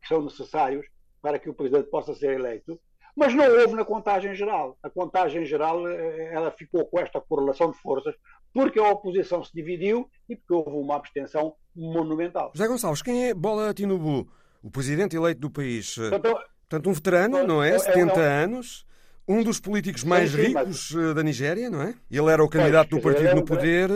[0.00, 0.86] que são necessários
[1.20, 2.80] para que o presidente possa ser eleito,
[3.16, 4.78] mas não houve na contagem geral.
[4.82, 8.14] A contagem geral eh, ela ficou com esta correlação de forças
[8.52, 12.50] porque a oposição se dividiu e porque houve uma abstenção monumental.
[12.54, 14.28] José Gonçalves, quem é Bola Tinubu?
[14.62, 15.94] O presidente eleito do país.
[15.94, 16.38] Portanto,
[16.70, 17.76] Portanto um veterano, não é?
[17.76, 18.86] 70 é, é, anos.
[19.26, 21.04] Um dos políticos mais sim, sim, ricos mas...
[21.04, 21.94] Eh, da Nigéria, não é?
[22.08, 23.90] Ele era o candidato pois, do partido é no poder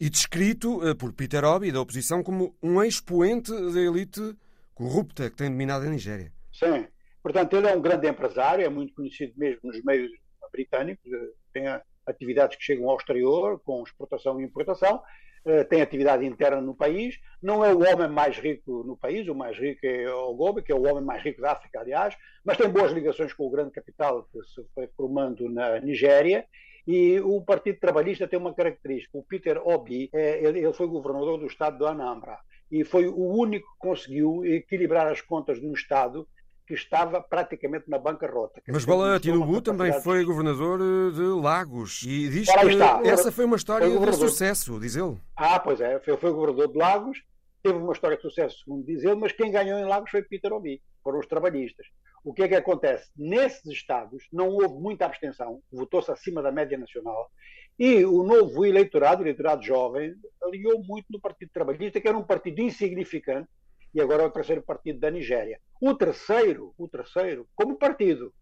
[0.00, 4.34] e descrito eh, por Peter Obi, da oposição, como um expoente da elite
[4.74, 6.32] corrupta que tem dominado a Nigéria.
[6.52, 6.86] Sim.
[7.22, 10.10] Portanto, ele é um grande empresário, é muito conhecido mesmo nos meios
[10.52, 11.64] britânicos, eh, tem
[12.06, 15.02] atividades que chegam ao exterior, com exportação e importação,
[15.44, 19.34] eh, tem atividade interna no país, não é o homem mais rico no país, o
[19.34, 22.56] mais rico é o Gobe, que é o homem mais rico da África, aliás, mas
[22.56, 26.46] tem boas ligações com o grande capital que se foi formando na Nigéria,
[26.86, 31.46] e o Partido Trabalhista tem uma característica, o Peter Obi, é, ele foi governador do
[31.46, 32.38] estado do Anambra,
[32.70, 36.26] e foi o único que conseguiu equilibrar as contas de um estado
[36.68, 38.60] que estava praticamente na bancarrota.
[38.68, 43.00] Mas Bala Tinubu também foi governador eh, de Lagos e diz que está.
[43.04, 45.16] essa foi uma história foi de sucesso, diz ele.
[45.34, 47.22] Ah, pois é, foi, foi governador de Lagos,
[47.62, 50.52] teve uma história de sucesso, segundo diz ele, mas quem ganhou em Lagos foi Peter
[50.52, 51.86] Obi, foram os trabalhistas.
[52.22, 53.10] O que é que acontece?
[53.16, 57.30] Nesses estados não houve muita abstenção, votou-se acima da média nacional,
[57.78, 62.24] e o novo eleitorado, o eleitorado jovem, alinhou muito no Partido Trabalhista, que era um
[62.24, 63.48] partido insignificante,
[63.94, 65.60] e agora é o terceiro partido da Nigéria.
[65.80, 68.32] O terceiro, o terceiro, como partido,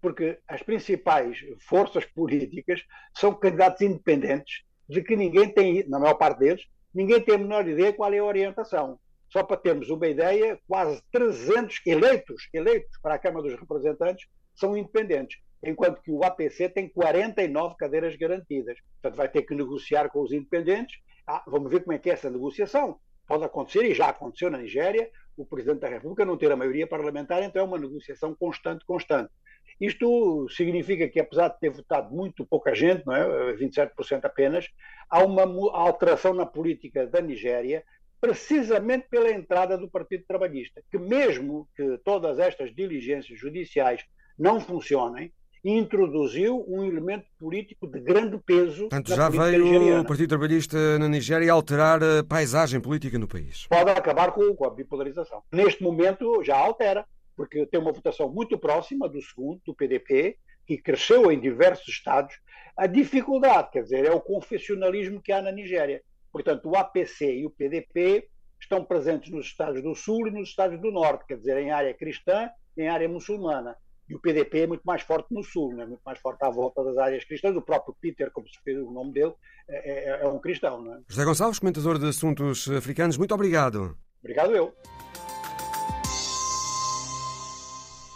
[0.00, 2.82] porque as principais forças políticas
[3.16, 6.64] são candidatos independentes de que ninguém tem, na maior parte deles,
[6.94, 8.98] ninguém tem a menor ideia qual é a orientação.
[9.28, 14.76] Só para termos uma ideia, quase 300 eleitos, eleitos para a Câmara dos Representantes são
[14.76, 18.78] independentes, enquanto que o APC tem 49 cadeiras garantidas.
[18.94, 20.98] Portanto, vai ter que negociar com os independentes.
[21.26, 22.98] Ah, vamos ver como é que é essa negociação
[23.28, 26.86] pode acontecer, e já aconteceu na Nigéria, o Presidente da República não ter a maioria
[26.86, 29.30] parlamentar, então é uma negociação constante, constante.
[29.80, 33.54] Isto significa que, apesar de ter votado muito pouca gente, não é?
[33.54, 34.66] 27% apenas,
[35.08, 37.84] há uma alteração na política da Nigéria,
[38.20, 44.04] precisamente pela entrada do Partido Trabalhista, que mesmo que todas estas diligências judiciais
[44.36, 45.32] não funcionem,
[45.64, 48.88] introduziu um elemento político de grande peso.
[48.88, 50.00] Portanto, já veio nigeriana.
[50.00, 53.66] o Partido Trabalhista na Nigéria alterar a paisagem política no país.
[53.66, 55.42] Pode acabar com, com a bipolarização.
[55.52, 57.06] Neste momento já altera,
[57.36, 60.36] porque tem uma votação muito próxima do segundo, do PDP,
[60.66, 62.34] que cresceu em diversos estados.
[62.76, 66.02] A dificuldade, quer dizer, é o confessionalismo que há na Nigéria.
[66.30, 68.28] Portanto, o APC e o PDP
[68.60, 71.94] estão presentes nos estados do Sul e nos estados do Norte, quer dizer, em área
[71.94, 73.76] cristã, em área muçulmana.
[74.08, 75.84] E o PDP é muito mais forte no Sul, né?
[75.84, 77.54] muito mais forte à volta das áreas cristãs.
[77.54, 79.34] O próprio Peter, como se fez o nome dele,
[79.68, 80.82] é, é, é um cristão.
[80.82, 81.00] Não é?
[81.06, 83.96] José Gonçalves, comentador de assuntos africanos, muito obrigado.
[84.20, 84.74] Obrigado eu.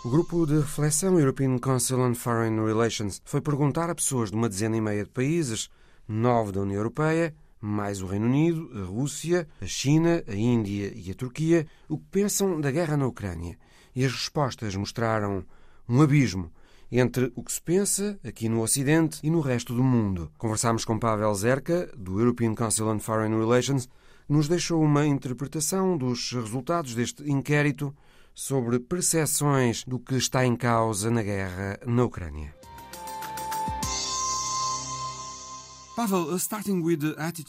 [0.05, 4.49] O grupo de reflexão European Council on Foreign Relations foi perguntar a pessoas de uma
[4.49, 5.70] dezena e meia de países,
[6.09, 11.09] nove da União Europeia, mais o Reino Unido, a Rússia, a China, a Índia e
[11.12, 13.57] a Turquia, o que pensam da guerra na Ucrânia.
[13.95, 15.45] E as respostas mostraram
[15.88, 16.50] um abismo
[16.90, 20.30] entre o que se pensa aqui no Ocidente e no resto do mundo.
[20.36, 25.96] Conversámos com Pavel Zerka, do European Council on Foreign Relations, que nos deixou uma interpretação
[25.96, 27.94] dos resultados deste inquérito
[28.34, 32.54] sobre percepções do que está em causa na guerra na Ucrânia.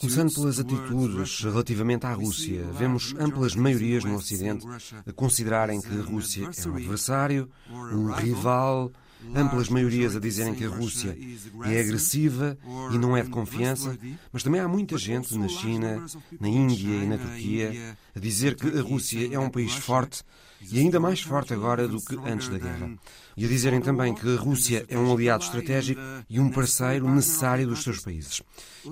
[0.01, 4.65] Começando pelas atitudes relativamente à Rússia, vemos amplas maiorias no Ocidente
[5.07, 8.91] a considerarem que a Rússia é um adversário, um rival,
[9.33, 11.17] amplas maiorias a dizerem que a Rússia
[11.63, 12.57] é agressiva
[12.91, 13.97] e não é de confiança,
[14.31, 16.05] mas também há muita gente na China,
[16.39, 20.21] na Índia e na Turquia a dizer que a Rússia é um país forte
[20.69, 22.91] e ainda mais forte agora do que antes da guerra
[23.35, 27.67] e a dizerem também que a Rússia é um aliado estratégico e um parceiro necessário
[27.67, 28.41] dos seus países.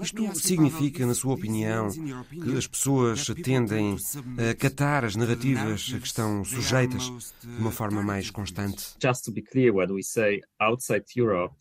[0.02, 3.98] Isto significa, na sua opinião, que as pessoas tendem
[4.50, 7.12] a catar as narrativas a que estão sujeitas
[7.44, 8.96] de uma forma mais constante?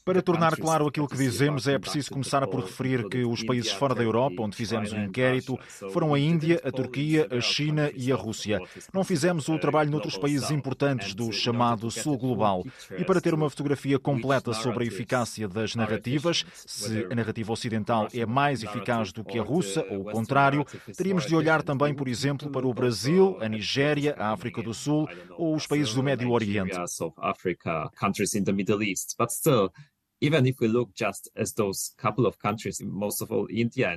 [0.04, 3.94] Para tornar claro aquilo que dizemos, é preciso começar por referir que os países fora
[3.94, 5.58] da Europa, onde fizemos um inquérito,
[5.92, 8.60] foram a Índia, a Turquia, a China e a Rússia.
[8.94, 12.64] Não fizemos o trabalho noutros países importantes do chamado Sul Global.
[12.98, 18.08] E para ter uma fotografia completa sobre a eficácia das narrativas, se a narrativa ocidental
[18.14, 20.64] é mais eficaz do que a russa ou o contrário,
[20.96, 25.08] teríamos de olhar também, por exemplo, para o Brasil, a Nigéria, a África do Sul
[25.36, 26.76] ou os países do Médio Oriente.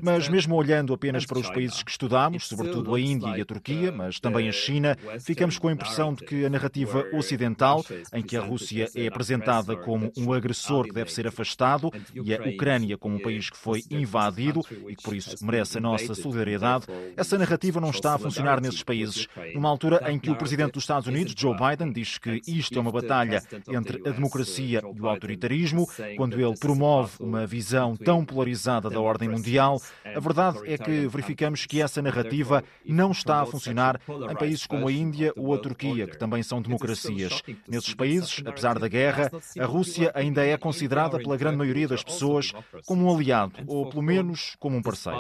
[0.01, 3.91] Mas mesmo olhando apenas para os países que estudamos, sobretudo a Índia e a Turquia,
[3.91, 8.37] mas também a China, ficamos com a impressão de que a narrativa ocidental, em que
[8.37, 13.15] a Rússia é apresentada como um agressor que deve ser afastado e a Ucrânia como
[13.15, 16.85] um país que foi invadido e que por isso merece a nossa solidariedade,
[17.17, 19.27] essa narrativa não está a funcionar nesses países.
[19.53, 22.81] Numa altura em que o presidente dos Estados Unidos, Joe Biden, diz que isto é
[22.81, 28.89] uma batalha entre a democracia e o autoritarismo, quando ele promove uma visão tão polarizada
[28.89, 33.99] da ordem mundial, a verdade é que verificamos que essa narrativa não está a funcionar
[34.29, 37.41] em países como a Índia ou a Turquia, que também são democracias.
[37.67, 42.53] Nesses países, apesar da guerra, a Rússia ainda é considerada pela grande maioria das pessoas
[42.85, 45.19] como um aliado, ou pelo menos como um parceiro.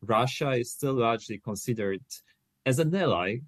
[0.00, 2.02] Russia is still largely considered
[2.64, 3.40] as an ally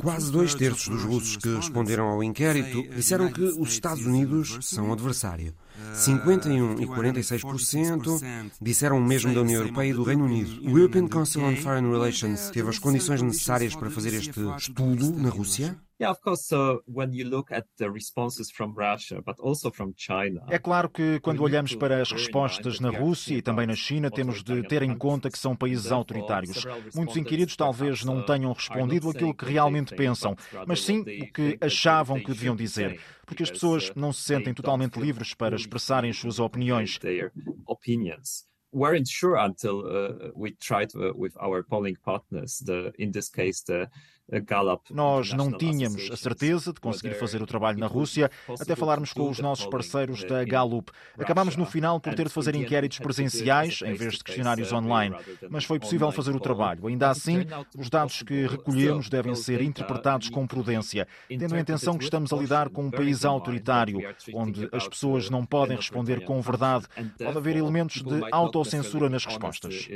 [0.00, 4.92] Quase dois terços dos russos que responderam ao inquérito disseram que os Estados Unidos são
[4.92, 5.54] adversário.
[5.92, 10.62] 51 e 46% disseram o mesmo da União Europeia e do Reino Unido.
[10.62, 15.28] O European Council on Foreign Relations teve as condições necessárias para fazer este estudo na
[15.28, 15.76] Rússia?
[20.48, 24.42] É claro que quando olhamos para as respostas na Rússia e também na China, temos
[24.42, 26.64] de ter em conta que são países autoritários.
[26.94, 30.36] Muitos inquiridos talvez não tenham respondido aquilo que realmente pensam,
[30.66, 35.00] mas sim o que achavam que deviam dizer porque as pessoas não se sentem totalmente
[35.00, 36.96] livres para expressarem as suas opiniões.
[38.72, 43.62] weren't sure until uh, we tried uh, with our polling partners, the, in this case,
[43.62, 43.88] the
[44.90, 49.30] nós não tínhamos a certeza de conseguir fazer o trabalho na Rússia até falarmos com
[49.30, 50.90] os nossos parceiros da Gallup.
[51.16, 55.14] Acabámos no final por ter de fazer inquéritos presenciais em vez de questionários online,
[55.48, 56.86] mas foi possível fazer o trabalho.
[56.88, 57.46] Ainda assim,
[57.78, 62.36] os dados que recolhemos devem ser interpretados com prudência, tendo a intenção que estamos a
[62.36, 64.00] lidar com um país autoritário,
[64.34, 66.86] onde as pessoas não podem responder com verdade.
[67.18, 69.88] Pode haver elementos de autocensura nas respostas.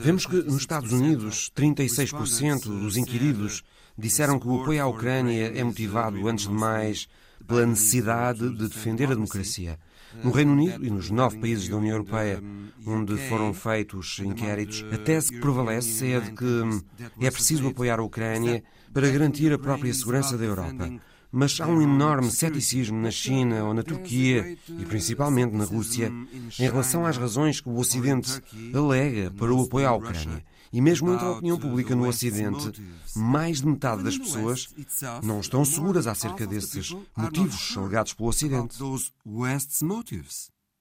[0.00, 3.62] Vemos que nos Estados Unidos 36% dos inquiridos
[3.96, 7.08] disseram que o apoio à Ucrânia é motivado, antes de mais,
[7.46, 9.78] pela necessidade de defender a democracia.
[10.22, 12.42] No Reino Unido e nos nove países da União Europeia
[12.86, 17.98] onde foram feitos inquéritos, a tese que prevalece é a de que é preciso apoiar
[17.98, 18.62] a Ucrânia
[18.92, 20.90] para garantir a própria segurança da Europa.
[21.32, 26.12] Mas há um enorme ceticismo na China ou na Turquia e principalmente na Rússia
[26.58, 28.42] em relação às razões que o Ocidente
[28.74, 30.44] alega para o apoio à Ucrânia.
[30.70, 32.80] E mesmo entre a opinião pública no Ocidente,
[33.16, 34.74] mais de metade das pessoas
[35.22, 38.76] não estão seguras acerca desses motivos alegados pelo Ocidente.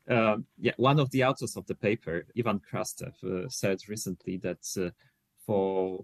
[0.08, 4.60] Uh, yeah, one of the authors of the paper, Ivan Krastev, uh, said recently that
[4.76, 4.91] uh,
[5.45, 6.04] for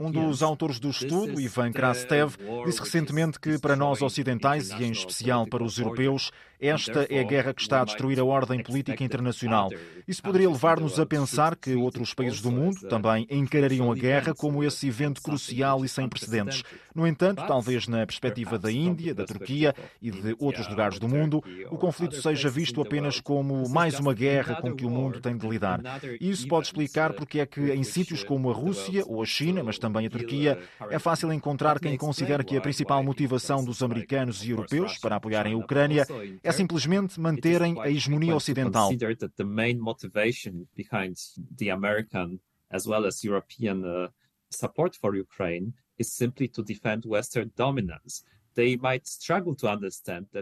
[0.00, 2.36] um dos autores do estudo, Ivan Krastev,
[2.66, 6.30] disse recentemente que para nós ocidentais e em especial para os europeus,
[6.66, 9.70] esta é a guerra que está a destruir a ordem política internacional.
[10.06, 14.64] Isso poderia levar-nos a pensar que outros países do mundo também encarariam a guerra como
[14.64, 16.62] esse evento crucial e sem precedentes.
[16.94, 21.42] No entanto, talvez na perspectiva da Índia, da Turquia e de outros lugares do mundo,
[21.70, 25.46] o conflito seja visto apenas como mais uma guerra com que o mundo tem de
[25.46, 25.80] lidar.
[26.20, 29.78] Isso pode explicar porque é que em sítios como a Rússia ou a China, mas
[29.78, 30.58] também a Turquia,
[30.90, 35.54] é fácil encontrar quem considera que a principal motivação dos americanos e europeus para apoiarem
[35.54, 36.06] a Ucrânia
[36.42, 38.90] é simplesmente manterem a hegemonia ocidental.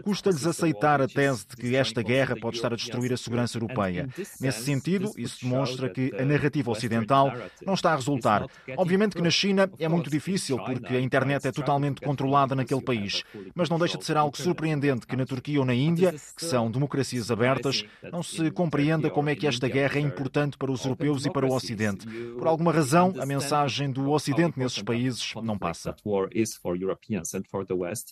[0.03, 4.07] Custa-lhes aceitar a tese de que esta guerra pode estar a destruir a segurança europeia.
[4.39, 7.31] Nesse sentido, isso demonstra que a narrativa ocidental
[7.65, 8.45] não está a resultar.
[8.77, 13.23] Obviamente que na China é muito difícil, porque a internet é totalmente controlada naquele país.
[13.55, 16.69] Mas não deixa de ser algo surpreendente que na Turquia ou na Índia, que são
[16.69, 21.25] democracias abertas, não se compreenda como é que esta guerra é importante para os europeus
[21.25, 22.05] e para o Ocidente.
[22.37, 25.95] Por alguma razão, a mensagem do Ocidente nesses países não passa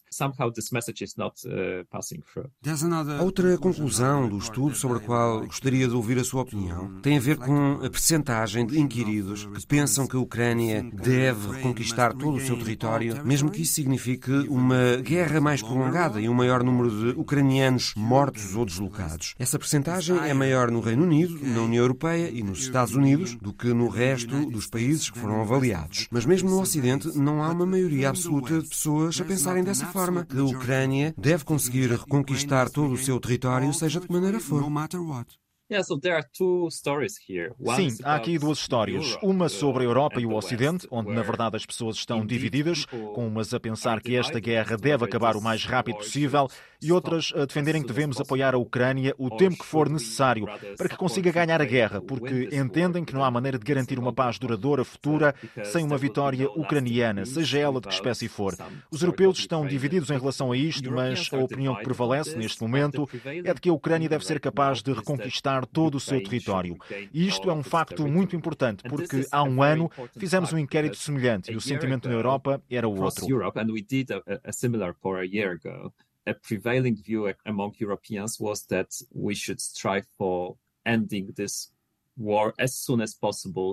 [0.10, 2.50] somehow this message is not uh, passing through.
[3.22, 7.22] Outra conclusão do estudo sobre a qual gostaria de ouvir a sua opinião tem a
[7.22, 12.42] ver com a percentagem de inquiridos que pensam que a Ucrânia deve reconquistar todo o
[12.42, 17.20] seu território, mesmo que isso signifique uma guerra mais prolongada e um maior número de
[17.20, 19.36] ucranianos mortos ou deslocados.
[19.40, 23.54] Essa percentagem é maior no Reino Unido, na União Europeia e nos Estados Unidos do
[23.54, 26.08] que no resto dos países que foram avaliados.
[26.12, 29.92] Mas mesmo no Ocidente não há uma maioria absoluta de pessoas a pensarem dessa dessa
[29.92, 34.40] forma que a Ucrânia deve conseguir reconquistar todo o seu território, seja de que maneira
[34.40, 34.62] for.
[37.78, 39.18] Sim, há aqui duas histórias.
[39.24, 43.26] Uma sobre a Europa e o Ocidente, onde na verdade as pessoas estão divididas, com
[43.26, 46.48] umas a pensar que esta guerra deve acabar o mais rápido possível
[46.82, 50.46] e outras a defenderem que devemos apoiar a Ucrânia o tempo que for necessário
[50.78, 54.14] para que consiga ganhar a guerra, porque entendem que não há maneira de garantir uma
[54.14, 58.56] paz duradoura futura sem uma vitória ucraniana, seja ela de que espécie for.
[58.90, 63.08] Os europeus estão divididos em relação a isto, mas a opinião que prevalece neste momento
[63.26, 66.78] é de que a Ucrânia deve ser capaz de reconquistar todo o seu território.
[67.14, 71.52] E isto é um facto muito importante, porque há um ano fizemos um inquérito semelhante
[71.52, 73.26] e o sentimento na Europa era o outro.
[76.28, 81.72] A prevailing view among Europeans was that we should strive for ending this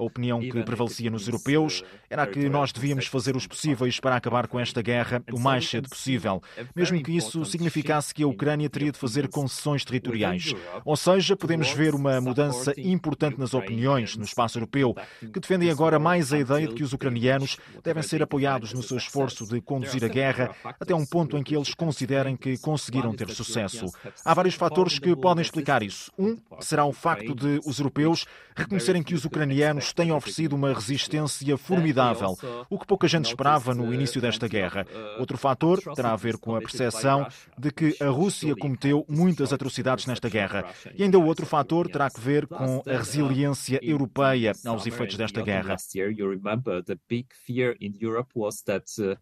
[0.01, 4.47] a opinião que prevalecia nos europeus era que nós devíamos fazer os possíveis para acabar
[4.47, 6.41] com esta guerra o mais cedo possível,
[6.74, 10.55] mesmo que isso significasse que a Ucrânia teria de fazer concessões territoriais.
[10.84, 15.99] Ou seja, podemos ver uma mudança importante nas opiniões no espaço europeu, que defendem agora
[15.99, 20.05] mais a ideia de que os ucranianos devem ser apoiados no seu esforço de conduzir
[20.05, 23.86] a guerra até um ponto em que eles considerem que conseguiram ter sucesso.
[24.24, 26.12] Há vários fatores que podem explicar isso.
[26.18, 28.27] Um será o facto de os europeus
[28.58, 32.36] reconhecerem que os ucranianos têm oferecido uma resistência formidável,
[32.68, 34.84] o que pouca gente esperava no início desta guerra.
[35.18, 37.26] Outro fator terá a ver com a percepção
[37.56, 40.64] de que a Rússia cometeu muitas atrocidades nesta guerra.
[40.96, 45.76] E ainda outro fator terá a ver com a resiliência europeia aos efeitos desta guerra.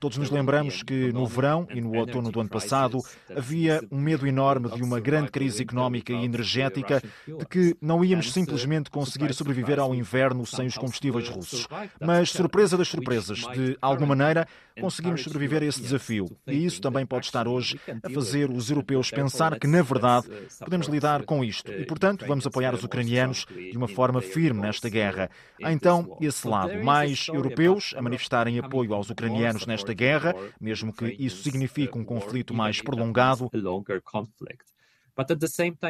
[0.00, 3.00] Todos nos lembramos que no verão e no outono do ano passado
[3.34, 8.32] havia um medo enorme de uma grande crise económica e energética, de que não íamos
[8.32, 11.68] simplesmente conseguir sobreviver ao inverno sem os combustíveis russos.
[12.00, 14.48] Mas, surpresa das surpresas, de alguma maneira,
[14.80, 16.26] conseguimos sobreviver a esse desafio.
[16.46, 20.28] E isso também pode estar hoje a fazer os europeus pensar que, na verdade,
[20.60, 21.70] podemos lidar com isto.
[21.70, 25.28] E, portanto, vamos apoiar os ucranianos de uma forma firme nesta guerra.
[25.62, 31.14] Há então esse lado, mais europeus a manifestarem apoio aos ucranianos nesta guerra, mesmo que
[31.18, 33.50] isso signifique um conflito mais prolongado.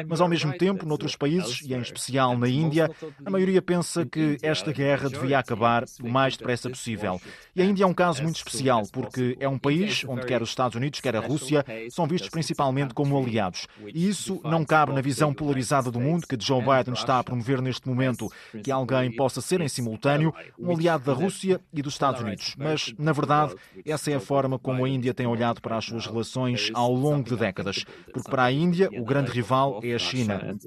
[0.07, 2.89] Mas, ao mesmo tempo, noutros países, e em especial na Índia,
[3.25, 7.19] a maioria pensa que esta guerra devia acabar o mais depressa possível.
[7.55, 10.49] E a Índia é um caso muito especial, porque é um país onde quer os
[10.49, 13.67] Estados Unidos, quer a Rússia, são vistos principalmente como aliados.
[13.93, 17.61] E isso não cabe na visão polarizada do mundo que Joe Biden está a promover
[17.61, 18.31] neste momento,
[18.63, 22.55] que alguém possa ser em simultâneo um aliado da Rússia e dos Estados Unidos.
[22.57, 23.55] Mas, na verdade,
[23.85, 27.29] essa é a forma como a Índia tem olhado para as suas relações ao longo
[27.29, 27.83] de décadas.
[28.13, 30.57] Porque para a Índia, o grande grande rival é a China.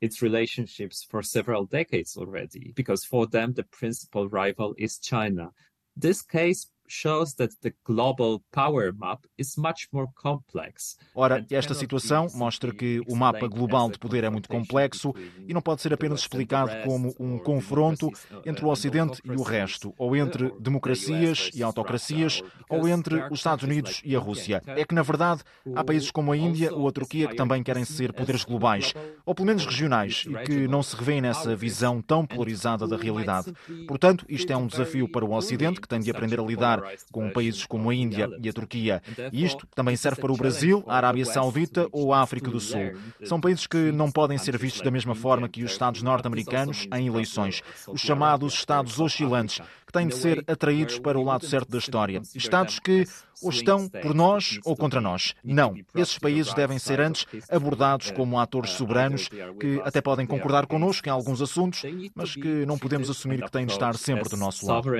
[0.00, 5.50] its relationships for several decades already because for them the principal rival is china
[5.96, 10.96] this case shows that the global power map is much more complex.
[11.14, 15.12] Ora, esta situação mostra que o mapa global de poder é muito complexo
[15.46, 18.10] e não pode ser apenas explicado como um confronto
[18.46, 23.64] entre o Ocidente e o resto, ou entre democracias e autocracias, ou entre os Estados
[23.64, 24.62] Unidos e a Rússia.
[24.66, 25.42] É que, na verdade,
[25.74, 28.94] há países como a Índia ou a Turquia que também querem ser poderes globais,
[29.26, 33.52] ou pelo menos regionais, e que não se revêem nessa visão tão polarizada da realidade.
[33.88, 37.30] Portanto, isto é um desafio para o Ocidente, que tem de aprender a lidar com
[37.30, 39.02] países como a Índia e a Turquia.
[39.32, 42.92] E isto também serve para o Brasil, a Arábia Saudita ou a África do Sul.
[43.24, 47.06] São países que não podem ser vistos da mesma forma que os Estados norte-americanos em
[47.06, 51.78] eleições, os chamados Estados oscilantes, que têm de ser atraídos para o lado certo da
[51.78, 52.22] história.
[52.34, 53.04] Estados que
[53.42, 55.34] ou estão por nós ou contra nós.
[55.42, 55.74] Não.
[55.94, 61.12] Esses países devem ser antes abordados como atores soberanos que até podem concordar connosco em
[61.12, 61.82] alguns assuntos,
[62.14, 64.90] mas que não podemos assumir que têm de estar sempre do nosso lado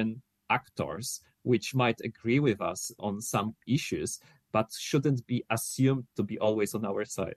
[1.44, 4.18] which might agree with us on some issues,
[4.52, 7.36] but shouldn't be assumed to be always on our side.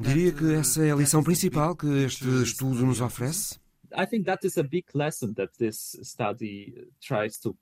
[0.00, 3.58] Diria que essa é a lição principal que este estudo nos oferece?
[3.96, 7.56] I think that is a big lesson that this study tries to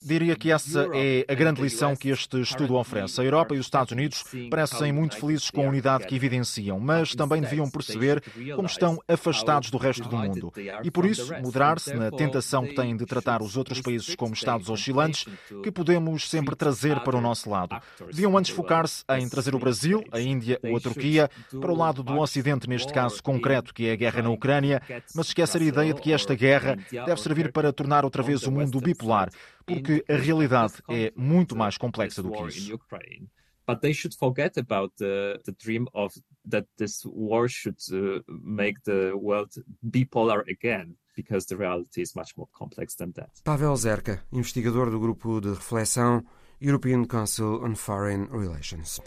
[0.00, 3.20] Diria que essa é a grande lição que este estudo oferece.
[3.20, 7.14] A Europa e os Estados Unidos parecem muito felizes com a unidade que evidenciam, mas
[7.14, 8.22] também deviam perceber
[8.54, 10.52] como estão afastados do resto do mundo.
[10.84, 14.68] E por isso, moderar-se na tentação que têm de tratar os outros países como Estados
[14.68, 15.26] oscilantes,
[15.62, 17.76] que podemos sempre trazer para o nosso lado.
[18.06, 21.28] Deviam antes focar-se em trazer o Brasil, a Índia ou a Turquia
[21.60, 24.80] para o lado do Ocidente, neste caso concreto, que é a guerra na Ucrânia,
[25.14, 28.52] mas esquecer a ideia de que esta guerra deve servir para tornar outra vez o
[28.52, 29.07] mundo bipolar
[29.66, 32.78] porque a realidade é muito mais complexa do que isso.
[33.66, 36.14] But they should forget about the, the dream of
[36.48, 39.52] that this war should uh, make the world
[39.82, 40.96] bipolar again.
[41.14, 43.30] Because the reality is much more complex than that.
[43.44, 46.24] Pavel Zerka, investigador do grupo de reflexão
[46.60, 49.00] European Council on Foreign Relations.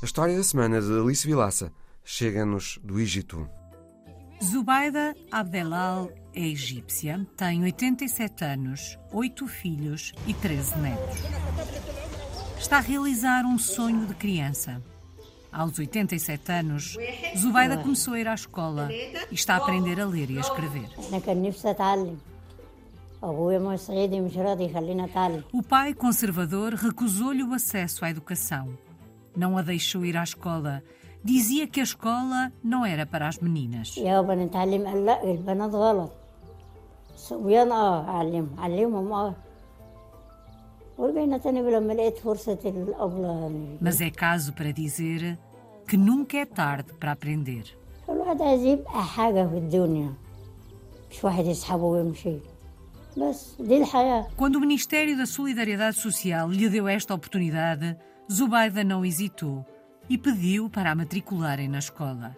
[0.00, 1.72] A história da semana de Alice Vilaça
[2.04, 3.48] chega-nos do Egito.
[4.42, 11.18] Zubaida Abdelal é egípcia, tem 87 anos, 8 filhos e 13 netos.
[12.58, 14.82] Está a realizar um sonho de criança.
[15.50, 16.98] Aos 87 anos,
[17.36, 20.90] Zubaida começou a ir à escola e está a aprender a ler e a escrever.
[25.52, 28.78] O pai conservador recusou-lhe o acesso à educação.
[29.34, 30.82] Não a deixou ir à escola
[31.26, 33.96] dizia que a escola não era para as meninas.
[43.80, 45.38] Mas é caso para dizer
[45.86, 47.64] que nunca é tarde para aprender.
[54.36, 57.96] Quando o Ministério da Solidariedade Social lhe deu esta oportunidade,
[58.30, 59.64] Zubaida não hesitou
[60.08, 62.36] e pediu para a matricularem na escola.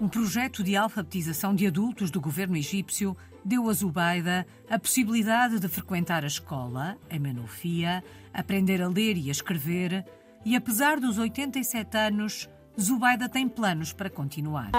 [0.00, 5.68] Um projeto de alfabetização de adultos do governo egípcio deu a Zubaida a possibilidade de
[5.68, 8.02] frequentar a escola, em Menofia,
[8.32, 10.04] aprender a ler e a escrever,
[10.44, 12.50] e apesar dos 87 anos,
[12.80, 14.70] Zubaida tem planos para continuar.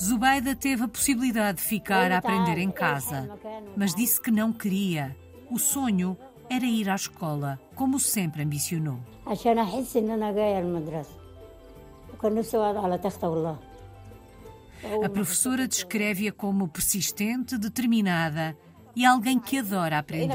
[0.00, 3.28] Zubaida teve a possibilidade de ficar a aprender em casa,
[3.76, 5.16] mas disse que não queria.
[5.50, 6.16] O sonho
[6.50, 8.98] era ir à escola, como sempre ambicionou.
[15.04, 18.56] A professora descreve-a como persistente, determinada
[18.96, 20.26] e alguém que adora aprender.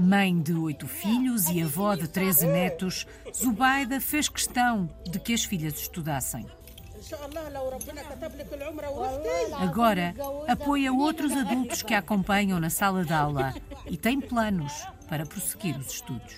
[0.00, 3.06] Mãe de oito filhos e avó de 13 netos,
[3.36, 6.46] Zubaida fez questão de que as filhas estudassem.
[9.58, 10.14] Agora
[10.48, 13.54] apoia outros adultos que a acompanham na sala de aula
[13.86, 14.72] e tem planos
[15.08, 16.34] para prosseguir os estudos.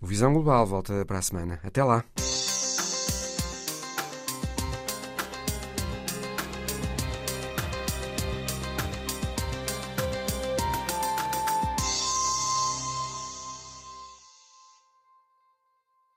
[0.00, 1.60] O Visão Global volta para a semana.
[1.62, 2.04] Até lá!